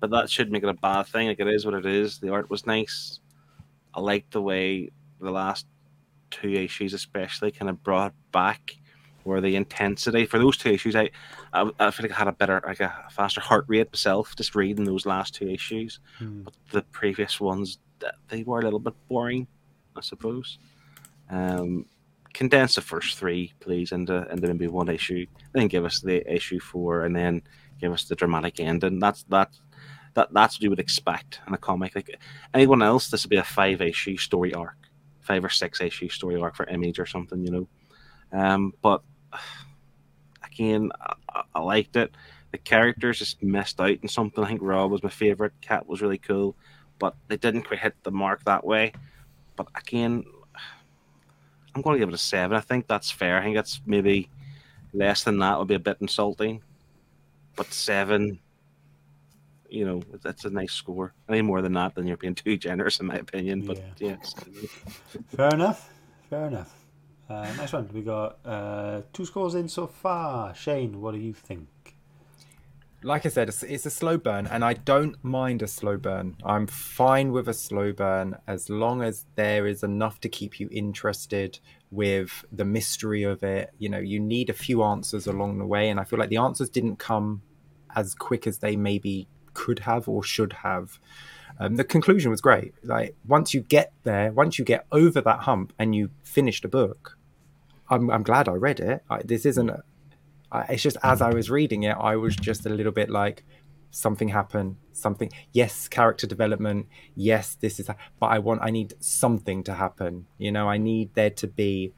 [0.00, 1.28] but that should make it a bad thing.
[1.28, 2.18] Like it is what it is.
[2.18, 3.20] The art was nice.
[3.94, 4.90] I liked the way
[5.20, 5.66] the last
[6.30, 8.76] two issues, especially, kind of brought back
[9.22, 10.94] where the intensity for those two issues.
[10.94, 11.10] I,
[11.54, 14.54] I, I feel like I had a better, like a faster heart rate myself just
[14.54, 16.00] reading those last two issues.
[16.18, 16.42] Hmm.
[16.42, 17.78] But the previous ones,
[18.28, 19.46] they were a little bit boring,
[19.96, 20.58] I suppose.
[21.30, 21.86] Um,
[22.32, 25.26] condense the first three, please, into into maybe one issue.
[25.52, 27.42] Then give us the issue four, and then
[27.80, 28.98] give us the dramatic ending.
[28.98, 29.50] That's that.
[30.14, 31.96] That, that's what you would expect in a comic.
[31.96, 32.20] Like
[32.54, 34.76] anyone else, this would be a five issue story arc,
[35.20, 37.68] five or six issue story arc for Image or something, you know.
[38.30, 39.02] Um, but
[40.44, 42.14] again, I, I liked it.
[42.52, 44.44] The characters just missed out in something.
[44.44, 45.54] I think Rob was my favorite.
[45.60, 46.54] Kat was really cool,
[47.00, 48.92] but they didn't quite hit the mark that way.
[49.56, 50.24] But again,
[51.74, 52.56] I'm going to give it a seven.
[52.56, 53.38] I think that's fair.
[53.38, 54.28] I think that's maybe
[54.92, 56.62] less than that would be a bit insulting.
[57.56, 58.38] But seven,
[59.68, 61.14] you know, that's a nice score.
[61.28, 63.62] Any more than that, then you're being too generous, in my opinion.
[63.66, 64.10] But Yeah.
[64.10, 64.34] yes,
[65.36, 65.90] Fair enough.
[66.30, 66.74] Fair enough.
[67.28, 67.88] Uh, next one.
[67.92, 70.54] We got uh, two scores in so far.
[70.54, 71.68] Shane, what do you think?
[73.04, 76.36] Like I said, it's, it's a slow burn, and I don't mind a slow burn.
[76.44, 80.68] I'm fine with a slow burn as long as there is enough to keep you
[80.72, 81.58] interested
[81.90, 83.70] with the mystery of it.
[83.78, 86.38] You know, you need a few answers along the way, and I feel like the
[86.38, 87.42] answers didn't come
[87.94, 90.98] as quick as they maybe could have or should have.
[91.60, 92.74] Um, the conclusion was great.
[92.82, 96.68] Like once you get there, once you get over that hump and you finish the
[96.68, 97.16] book,
[97.88, 99.04] I'm, I'm glad I read it.
[99.08, 99.84] I, this isn't a,
[100.68, 103.44] it's just as I was reading it, I was just a little bit like
[103.90, 105.30] something happened, something.
[105.52, 106.86] Yes, character development.
[107.14, 107.88] Yes, this is.
[108.20, 108.60] But I want.
[108.62, 110.26] I need something to happen.
[110.38, 111.92] You know, I need there to be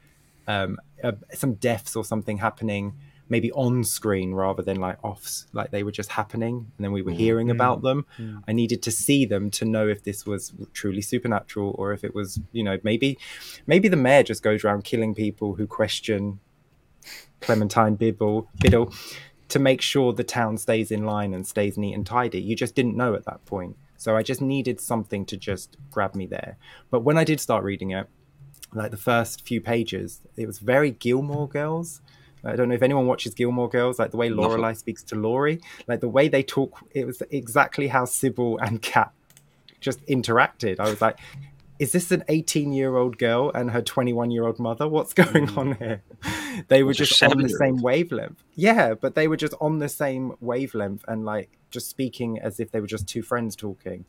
[0.47, 2.93] um, uh, some deaths or something happening,
[3.29, 7.01] maybe on screen rather than like off, like they were just happening, and then we
[7.01, 8.05] were hearing about them.
[8.47, 12.15] I needed to see them to know if this was truly supernatural or if it
[12.15, 13.17] was, you know, maybe,
[13.65, 16.39] maybe the mayor just goes around killing people who question
[17.41, 18.93] Clementine Biddle, Biddle
[19.49, 22.41] to make sure the town stays in line and stays neat and tidy.
[22.41, 23.77] You just didn't know at that point.
[23.95, 26.57] So I just needed something to just grab me there.
[26.91, 28.07] But when I did start reading it,
[28.73, 32.01] like the first few pages, it was very Gilmore Girls.
[32.43, 34.29] I don't know if anyone watches Gilmore Girls, like the way.
[34.29, 38.81] Lorelai speaks to Laurie, like the way they talk, it was exactly how Sybil and
[38.81, 39.11] Kat
[39.79, 40.79] just interacted.
[40.79, 41.19] I was like,
[41.79, 44.87] is this an 18 year old girl and her 21 year old mother?
[44.87, 45.57] What's going mm.
[45.57, 46.03] on here?
[46.69, 48.43] They were are just on the same wavelength.
[48.55, 52.71] Yeah, but they were just on the same wavelength and like just speaking as if
[52.71, 54.05] they were just two friends talking.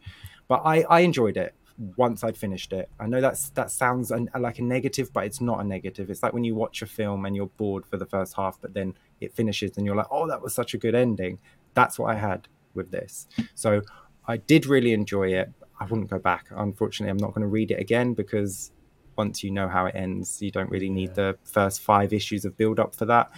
[0.47, 1.55] But I, I enjoyed it
[1.97, 2.89] once I'd finished it.
[2.99, 6.11] I know that's that sounds an, like a negative, but it's not a negative.
[6.11, 8.75] It's like when you watch a film and you're bored for the first half, but
[8.75, 11.39] then it finishes and you're like, oh, that was such a good ending.
[11.75, 13.27] That's what I had with this.
[13.55, 13.83] So
[14.27, 15.51] I did really enjoy it.
[15.81, 16.47] I wouldn't go back.
[16.51, 18.73] Unfortunately, I'm not going to read it again because
[19.17, 22.57] once you know how it ends, you don't really need the first five issues of
[22.57, 23.31] build up for that.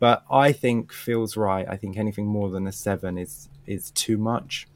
[0.00, 1.66] But I think feels right.
[1.68, 4.66] I think anything more than a seven is is too much.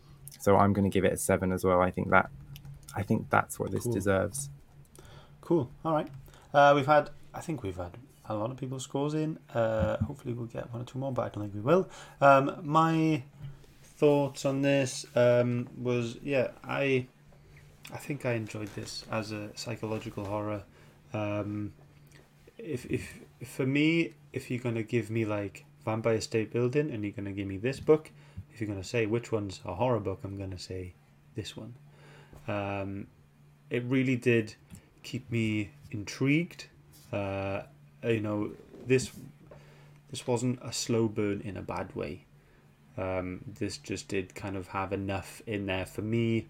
[0.41, 1.81] So I'm going to give it a seven as well.
[1.81, 2.31] I think that
[2.95, 3.93] I think that's what this Cool.
[3.93, 4.51] deserves.
[5.41, 5.71] Cool.
[5.85, 6.09] All right.
[6.55, 7.97] Uh, we've had, I think we've had
[8.27, 9.39] a lot of people's scores in.
[9.53, 11.89] Uh, hopefully, we'll get one or two more, but I don't think we will.
[12.21, 13.23] Um, my
[13.99, 17.07] thoughts on this um, was, yeah, I,
[17.93, 20.63] I think I enjoyed this as a psychological horror.
[21.13, 21.73] Um,
[22.57, 27.13] if, if for me, if you're gonna give me like Vampire State Building and you're
[27.13, 28.11] gonna give me this book,
[28.53, 30.95] if you're gonna say which one's a horror book, I'm gonna say
[31.35, 31.75] this one.
[32.47, 33.09] Um,
[33.71, 34.55] it really did
[35.03, 36.67] keep me intrigued.
[37.13, 37.63] Uh,
[38.05, 38.53] you know,
[38.87, 39.11] this
[40.11, 42.25] this wasn't a slow burn in a bad way.
[42.99, 46.49] Um, this just did kind of have enough in there for me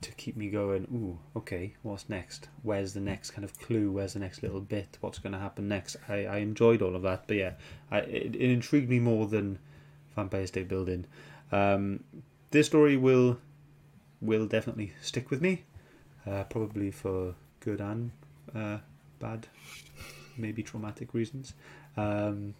[0.00, 0.86] to keep me going.
[0.92, 2.48] Ooh, okay, what's next?
[2.62, 3.90] Where's the next kind of clue?
[3.90, 4.98] Where's the next little bit?
[5.00, 5.96] What's going to happen next?
[6.08, 7.52] I, I enjoyed all of that, but yeah,
[7.90, 9.58] I, it, it intrigued me more than
[10.14, 11.06] Vampire State Building.
[11.50, 12.04] Um,
[12.50, 13.38] this story will
[14.20, 15.64] will definitely stick with me,
[16.26, 18.12] uh, probably for good and
[18.54, 18.78] uh,
[19.18, 19.48] bad,
[20.36, 21.54] maybe traumatic reasons.
[21.96, 22.54] Um,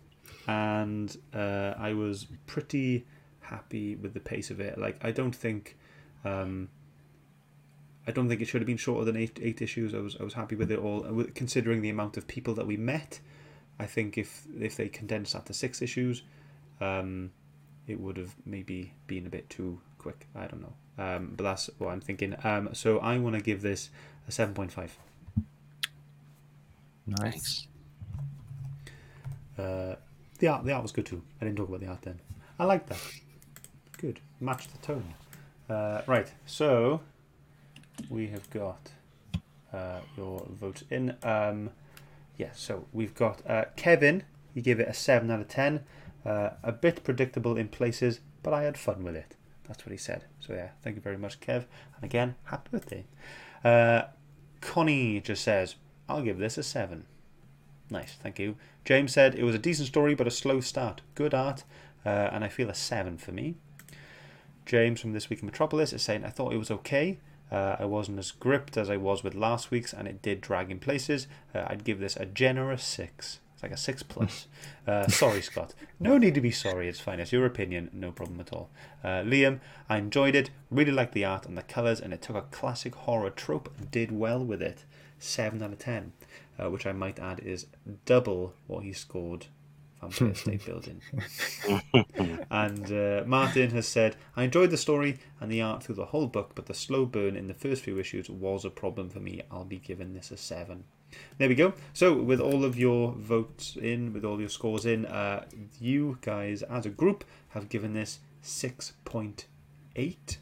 [0.46, 3.06] and uh, I was pretty
[3.40, 4.78] happy with the pace of it.
[4.78, 5.76] Like, I don't think.
[6.24, 6.68] Um,
[8.06, 9.94] I don't think it should have been shorter than eight eight issues.
[9.94, 12.66] I was I was happy with it all, with- considering the amount of people that
[12.66, 13.20] we met.
[13.78, 16.22] I think if if they condensed that to six issues,
[16.80, 17.30] um,
[17.86, 20.26] it would have maybe been a bit too quick.
[20.34, 22.34] I don't know, um, but that's what I'm thinking.
[22.42, 23.90] Um, so I want to give this
[24.26, 24.96] a seven point five.
[27.06, 27.66] Nice.
[29.56, 29.94] Uh,
[30.42, 31.22] the art the art was good too.
[31.40, 32.20] I didn't talk about the art then.
[32.58, 32.98] I like that.
[33.96, 35.14] Good, Match the tone.
[35.70, 37.00] Uh, right, so
[38.10, 38.90] we have got
[39.72, 41.14] uh, your votes in.
[41.22, 41.70] Um,
[42.36, 44.24] yeah, so we've got uh, Kevin.
[44.52, 45.84] He gave it a 7 out of 10.
[46.26, 49.36] Uh, a bit predictable in places, but I had fun with it.
[49.68, 50.24] That's what he said.
[50.40, 51.66] So, yeah, thank you very much, Kev.
[51.94, 53.04] And again, happy birthday.
[53.64, 54.02] Uh,
[54.60, 55.76] Connie just says,
[56.08, 57.06] I'll give this a 7.
[57.92, 58.56] Nice, thank you.
[58.86, 61.02] James said it was a decent story, but a slow start.
[61.14, 61.62] Good art,
[62.06, 63.54] uh, and I feel a 7 for me.
[64.64, 67.18] James from This Week in Metropolis is saying, I thought it was okay.
[67.50, 70.70] Uh, I wasn't as gripped as I was with last week's, and it did drag
[70.70, 71.26] in places.
[71.54, 73.40] Uh, I'd give this a generous 6.
[73.52, 74.46] It's like a 6 plus.
[74.84, 75.74] Uh, sorry, Scott.
[76.00, 77.20] No need to be sorry, it's fine.
[77.20, 78.68] It's your opinion, no problem at all.
[79.04, 82.34] Uh, Liam, I enjoyed it, really liked the art and the colours, and it took
[82.34, 84.84] a classic horror trope and did well with it.
[85.22, 86.12] 7 out of 10,
[86.58, 87.66] uh, which I might add is
[88.04, 89.46] double what he scored
[90.02, 91.00] Vampire State Building.
[92.50, 96.26] and uh, Martin has said, I enjoyed the story and the art through the whole
[96.26, 99.42] book, but the slow burn in the first few issues was a problem for me.
[99.50, 100.84] I'll be giving this a 7.
[101.38, 101.74] There we go.
[101.92, 105.44] So, with all of your votes in, with all your scores in, uh,
[105.78, 110.36] you guys as a group have given this 6.8.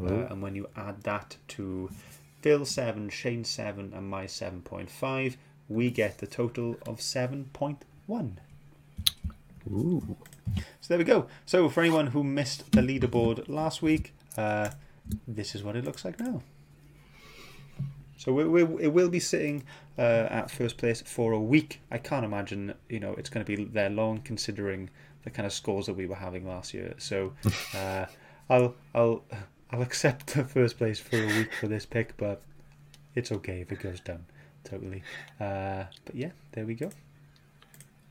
[0.00, 1.90] Uh, and when you add that to
[2.48, 5.36] Phil 7, Shane 7, and my 7.5,
[5.68, 8.32] we get the total of 7.1.
[9.70, 10.16] Ooh.
[10.56, 11.26] So there we go.
[11.44, 14.70] So for anyone who missed the leaderboard last week, uh,
[15.26, 16.40] this is what it looks like now.
[18.16, 19.64] So we, we, it will be sitting
[19.98, 21.82] uh, at first place for a week.
[21.90, 24.88] I can't imagine you know it's going to be there long, considering
[25.24, 26.94] the kind of scores that we were having last year.
[26.96, 27.34] So
[27.74, 28.06] uh,
[28.48, 29.22] I'll I'll
[29.70, 32.42] I'll accept the first place for a week for this pick, but
[33.14, 34.24] it's okay if it goes down
[34.64, 35.02] totally.
[35.40, 36.90] Uh, but yeah, there we go.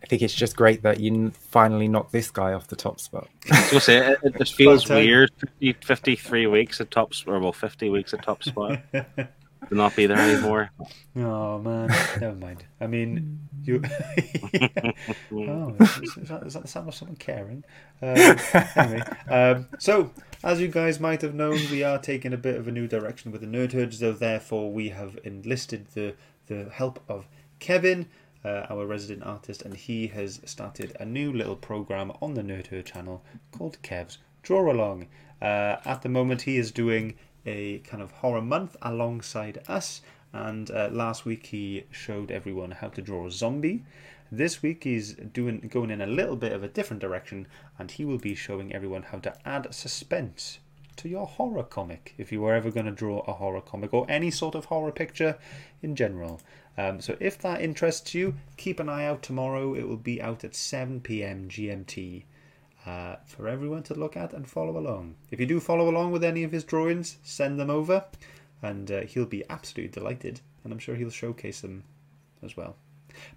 [0.04, 3.28] I think it's just great that you finally knocked this guy off the top spot.
[3.52, 5.32] I was gonna say it, it just feels weird.
[5.40, 8.80] 50, 53 weeks at top, or well, 50 weeks at top spot.
[9.70, 10.72] to not be there anymore.
[11.20, 11.88] Oh man,
[12.22, 12.64] never mind.
[12.80, 13.82] I mean, you.
[15.34, 17.64] oh, is, is that, is that the sound of someone caring?
[18.04, 18.38] Um,
[18.76, 20.12] anyway, um, so
[20.44, 23.32] as you guys might have known, we are taking a bit of a new direction
[23.32, 26.14] with the Nerd Herd, so therefore we have enlisted the
[26.46, 27.28] the help of
[27.58, 28.08] Kevin,
[28.46, 32.68] uh, our resident artist, and he has started a new little program on the Nerd
[32.68, 35.08] Herd channel called Kev's Draw Along.
[35.42, 37.16] Uh, at the moment, he is doing
[37.48, 40.02] a kind of horror month alongside us.
[40.34, 43.84] And uh, last week he showed everyone how to draw a zombie.
[44.32, 47.48] This week he's doing going in a little bit of a different direction,
[47.80, 50.60] and he will be showing everyone how to add suspense
[50.98, 54.06] to your horror comic if you were ever going to draw a horror comic or
[54.10, 55.38] any sort of horror picture
[55.82, 56.42] in general.
[56.78, 59.74] Um, so if that interests you, keep an eye out tomorrow.
[59.74, 61.48] It will be out at 7 p.m.
[61.48, 62.24] GMT
[62.88, 65.16] uh, for everyone to look at and follow along.
[65.30, 68.06] If you do follow along with any of his drawings, send them over,
[68.62, 70.40] and uh, he'll be absolutely delighted.
[70.64, 71.84] And I'm sure he'll showcase them
[72.42, 72.78] as well.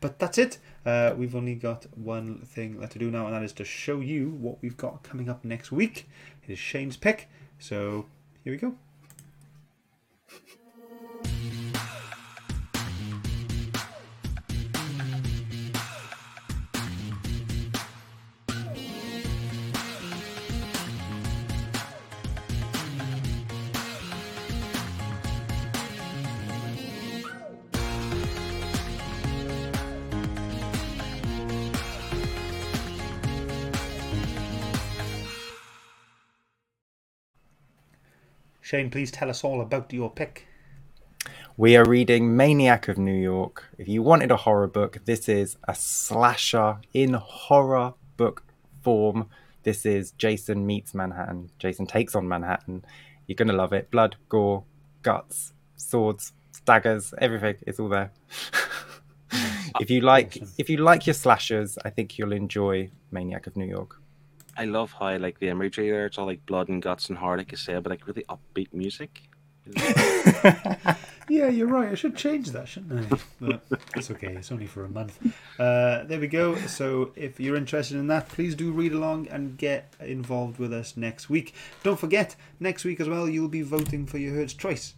[0.01, 0.59] But that's it.
[0.87, 4.01] Uh, we've only got one thing left to do now, and that is to show
[4.01, 6.09] you what we've got coming up next week.
[6.47, 7.29] It is Shane's pick.
[7.59, 8.07] So
[8.45, 8.75] here we go.
[38.71, 40.47] Shane, please tell us all about your pick.
[41.57, 43.69] We are reading Maniac of New York.
[43.79, 48.45] If you wanted a horror book, this is a slasher in horror book
[48.81, 49.29] form.
[49.65, 51.51] This is Jason meets Manhattan.
[51.59, 52.85] Jason takes on Manhattan.
[53.27, 53.91] You're going to love it.
[53.91, 54.63] Blood, gore,
[55.03, 56.33] guts, swords,
[56.65, 57.57] daggers, everything.
[57.67, 58.13] It's all there.
[59.81, 63.67] if you like if you like your slashers, I think you'll enjoy Maniac of New
[63.67, 64.00] York.
[64.61, 66.07] I love how like the imagery there.
[66.07, 68.73] It's all like blood and guts and heart, like you said, but like really upbeat
[68.73, 69.23] music.
[71.31, 71.93] Yeah, you're right.
[71.93, 73.19] I should change that, shouldn't I?
[73.41, 73.61] But
[73.95, 74.33] it's okay.
[74.35, 75.17] It's only for a month.
[75.61, 76.57] Uh, there we go.
[76.67, 80.97] So if you're interested in that, please do read along and get involved with us
[80.97, 81.55] next week.
[81.85, 84.95] Don't forget, next week as well, you'll be voting for your Herd's Choice.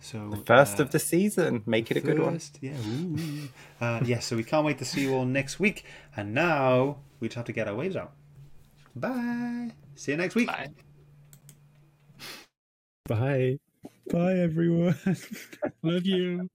[0.00, 1.62] So First uh, of the season.
[1.66, 2.40] Make it a good one.
[2.60, 2.72] Yeah.
[2.72, 3.48] ooh.
[3.80, 4.18] Uh, yeah.
[4.18, 5.84] So we can't wait to see you all next week.
[6.16, 8.12] And now we just have to get our waves out.
[8.96, 9.72] Bye.
[9.94, 10.46] See you next week.
[10.46, 10.68] Bye.
[13.06, 13.58] Bye.
[14.10, 14.96] Bye, everyone.
[15.82, 16.48] Love you.